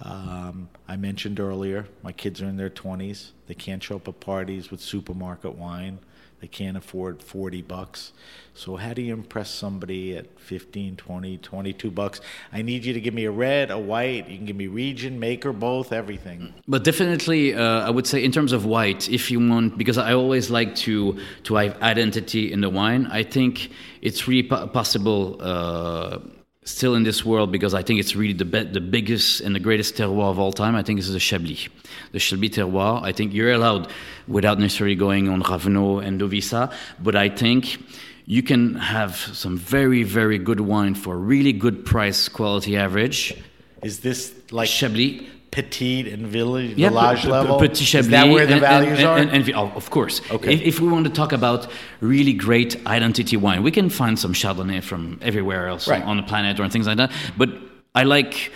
[0.00, 3.30] Um, I mentioned earlier, my kids are in their 20s.
[3.46, 5.98] They can't show up at parties with supermarket wine.
[6.44, 8.12] They can't afford 40 bucks.
[8.52, 12.20] So how do you impress somebody at 15, 20, 22 bucks?
[12.52, 14.28] I need you to give me a red, a white.
[14.28, 16.52] You can give me region, maker, both, everything.
[16.68, 20.12] But definitely, uh, I would say in terms of white, if you want, because I
[20.12, 23.06] always like to to have identity in the wine.
[23.06, 23.70] I think
[24.02, 26.18] it's really po- possible uh,
[26.64, 29.60] still in this world because I think it's really the be- the biggest and the
[29.60, 30.74] greatest terroir of all time.
[30.74, 31.68] I think this is the Chablis,
[32.12, 33.02] the Chablis terroir.
[33.02, 33.90] I think you're allowed
[34.26, 37.78] without necessarily going on Raveneau and Dauvissat, but I think.
[38.26, 43.36] You can have some very, very good wine for a really good price quality average.
[43.82, 47.58] Is this like Chablis, petite and village, yeah, village p- p- level?
[47.60, 48.06] Petit Chablis.
[48.06, 49.18] Is that where the and- values and, are?
[49.18, 50.20] And, and- oh, of course.
[50.36, 50.52] Okay.
[50.54, 51.60] If, if we want to talk about
[52.00, 56.02] really great identity wine, we can find some Chardonnay from everywhere else Right.
[56.02, 57.10] on, on the planet or things like that.
[57.38, 57.50] But
[57.94, 58.52] I like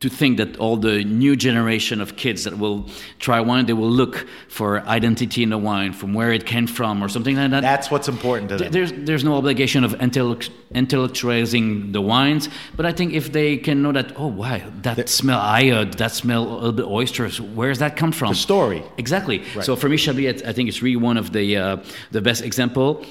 [0.00, 2.88] to think that all the new generation of kids that will
[3.18, 7.02] try wine, they will look for identity in the wine, from where it came from,
[7.02, 7.62] or something like that.
[7.62, 8.72] That's what's important to them.
[8.72, 13.82] There's there's no obligation of intellect, intellectualizing the wines, but I think if they can
[13.82, 17.96] know that, oh wow, that smell iod, that smell a little bit oysters, where's that
[17.96, 18.28] come from?
[18.30, 18.82] The story.
[18.98, 19.42] Exactly.
[19.62, 21.76] So for me, Chablis, I I think it's really one of the uh,
[22.10, 23.04] the best example.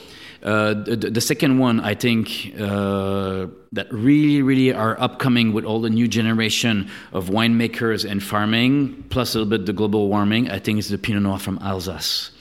[0.43, 5.81] Uh, the, the second one, I think, uh, that really, really are upcoming with all
[5.81, 10.49] the new generation of winemakers and farming, plus a little bit the global warming.
[10.49, 12.31] I think is the Pinot Noir from Alsace.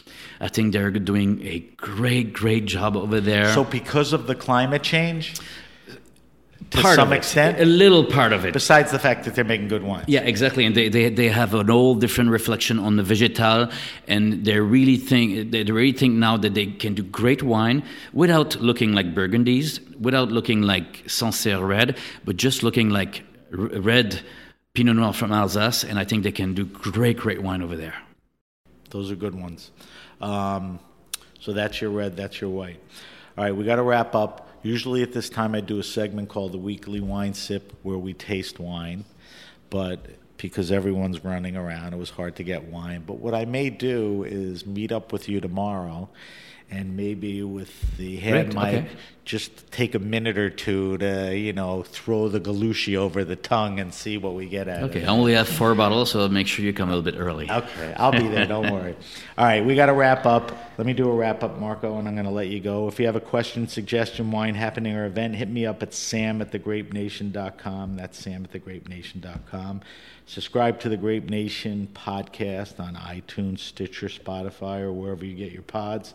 [0.41, 3.53] I think they're doing a great, great job over there.
[3.55, 5.35] So because of the climate change,
[6.71, 8.53] to Part some extent, a little part of it.
[8.53, 10.05] besides the fact that they're making good wine.
[10.09, 13.69] Yeah, exactly, and they, they, they have an all different reflection on the vegetal,
[14.09, 18.57] and they really think they really think now that they can do great wine without
[18.61, 24.21] looking like Burgundies, without looking like Sancerre red, but just looking like r- red
[24.75, 27.95] Pinot Noir from Alsace, and I think they can do great great wine over there.
[28.91, 29.71] Those are good ones.
[30.21, 30.81] Um,
[31.41, 32.81] So that's your red, that's your white.
[33.39, 34.46] All right, we got to wrap up.
[34.63, 38.15] Usually at this time, I do a segment called the Weekly Wine Sip where we
[38.15, 39.05] taste wine.
[39.71, 43.05] But because everyone's running around, it was hard to get wine.
[43.07, 46.09] But what I may do is meet up with you tomorrow
[46.71, 48.89] and maybe with the Great, mic, okay.
[49.27, 53.81] Just take a minute or two to, you know, throw the Galouchey over the tongue
[53.81, 54.85] and see what we get at.
[54.85, 55.05] Okay, it.
[55.05, 57.51] I only have four bottles, so make sure you come a little bit early.
[57.51, 58.47] Okay, I'll be there.
[58.47, 58.97] Don't worry.
[59.37, 60.57] All right, we got to wrap up.
[60.79, 62.87] Let me do a wrap up, Marco, and I'm going to let you go.
[62.87, 66.41] If you have a question, suggestion, wine happening, or event, hit me up at sam
[66.41, 67.97] at thegrapenation.com.
[67.97, 69.83] That's sam at thegrapenation.com.
[70.29, 75.63] Subscribe to the Grape Nation podcast on iTunes, Stitcher, Spotify, or wherever you get your
[75.63, 76.15] pods.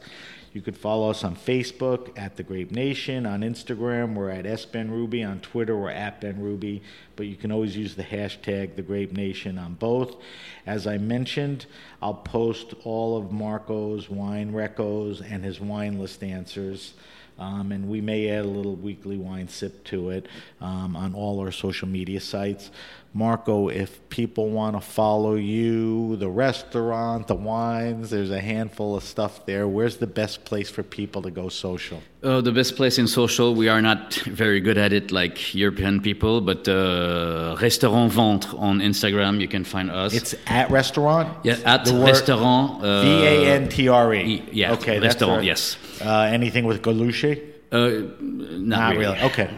[0.54, 3.26] You could follow us on Facebook at The Grape Nation.
[3.26, 5.26] On Instagram, we're at SBenRuby.
[5.26, 6.82] On Twitter, we're at BenRuby.
[7.16, 10.18] But you can always use the hashtag The Grape Nation on both.
[10.66, 11.68] As I mentioned,
[12.02, 16.95] I'll post all of Marco's wine recos and his wine list answers.
[17.39, 20.28] Um, and we may add a little weekly wine sip to it
[20.60, 22.72] um, on all our social media sites.
[23.14, 29.03] Marco, if people want to follow you, the restaurant, the wines, there's a handful of
[29.03, 29.68] stuff there.
[29.68, 32.01] Where's the best place for people to go social?
[32.24, 35.99] Uh, the best place in social, we are not very good at it like European
[36.01, 40.14] people, but uh, Restaurant Vantre on Instagram, you can find us.
[40.14, 41.38] It's at restaurant?
[41.43, 42.82] yeah, at The Restaurant.
[42.82, 44.41] Uh, V A N T R E.
[44.53, 45.76] Yeah, Okay, that's restaurant, yes.
[45.99, 47.43] Uh, anything with Galouchey?
[47.74, 49.20] Uh, not, Not really.
[49.20, 49.49] Okay.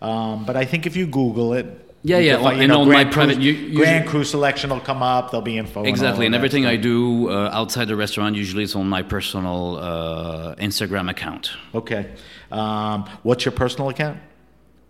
[0.00, 2.94] Um, but I think if you Google it, Yeah, yeah, you and know, on my
[3.04, 5.30] Grand private- Cru- you- Grand Cru selection will come up.
[5.30, 5.84] There'll be info.
[5.84, 9.76] Exactly, and that everything I do uh, outside the restaurant usually is on my personal
[9.78, 11.52] uh, Instagram account.
[11.74, 12.10] Okay.
[12.52, 14.18] Um, what's your personal account?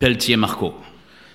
[0.01, 0.75] Pelletier Marco.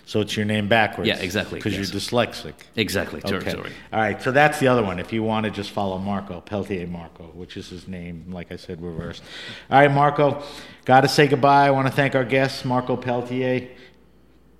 [0.05, 1.07] So it's your name backwards.
[1.07, 1.93] Yeah, exactly, Because yes.
[1.93, 2.53] you're dyslexic.
[2.75, 3.51] Exactly, sorry, Okay.
[3.51, 3.71] sorry.
[3.93, 4.19] All right.
[4.21, 4.97] So that's the other one.
[4.99, 8.55] If you want to just follow Marco, Peltier Marco, which is his name, like I
[8.55, 9.21] said, reversed.
[9.69, 10.41] All right, Marco.
[10.85, 11.67] Got to say goodbye.
[11.67, 13.67] I want to thank our guests, Marco Peltier.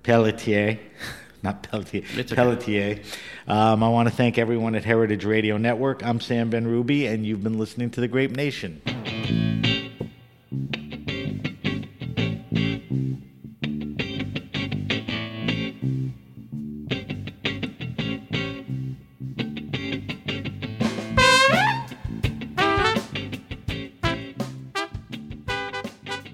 [0.02, 0.78] Pelletier.
[1.42, 2.02] Not Peltier.
[2.16, 2.34] It's okay.
[2.34, 3.00] Pelletier.
[3.46, 6.04] Um, I want to thank everyone at Heritage Radio Network.
[6.04, 8.82] I'm Sam Ben Ruby, and you've been listening to The Grape Nation.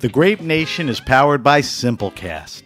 [0.01, 2.66] The Grape Nation is powered by Simplecast.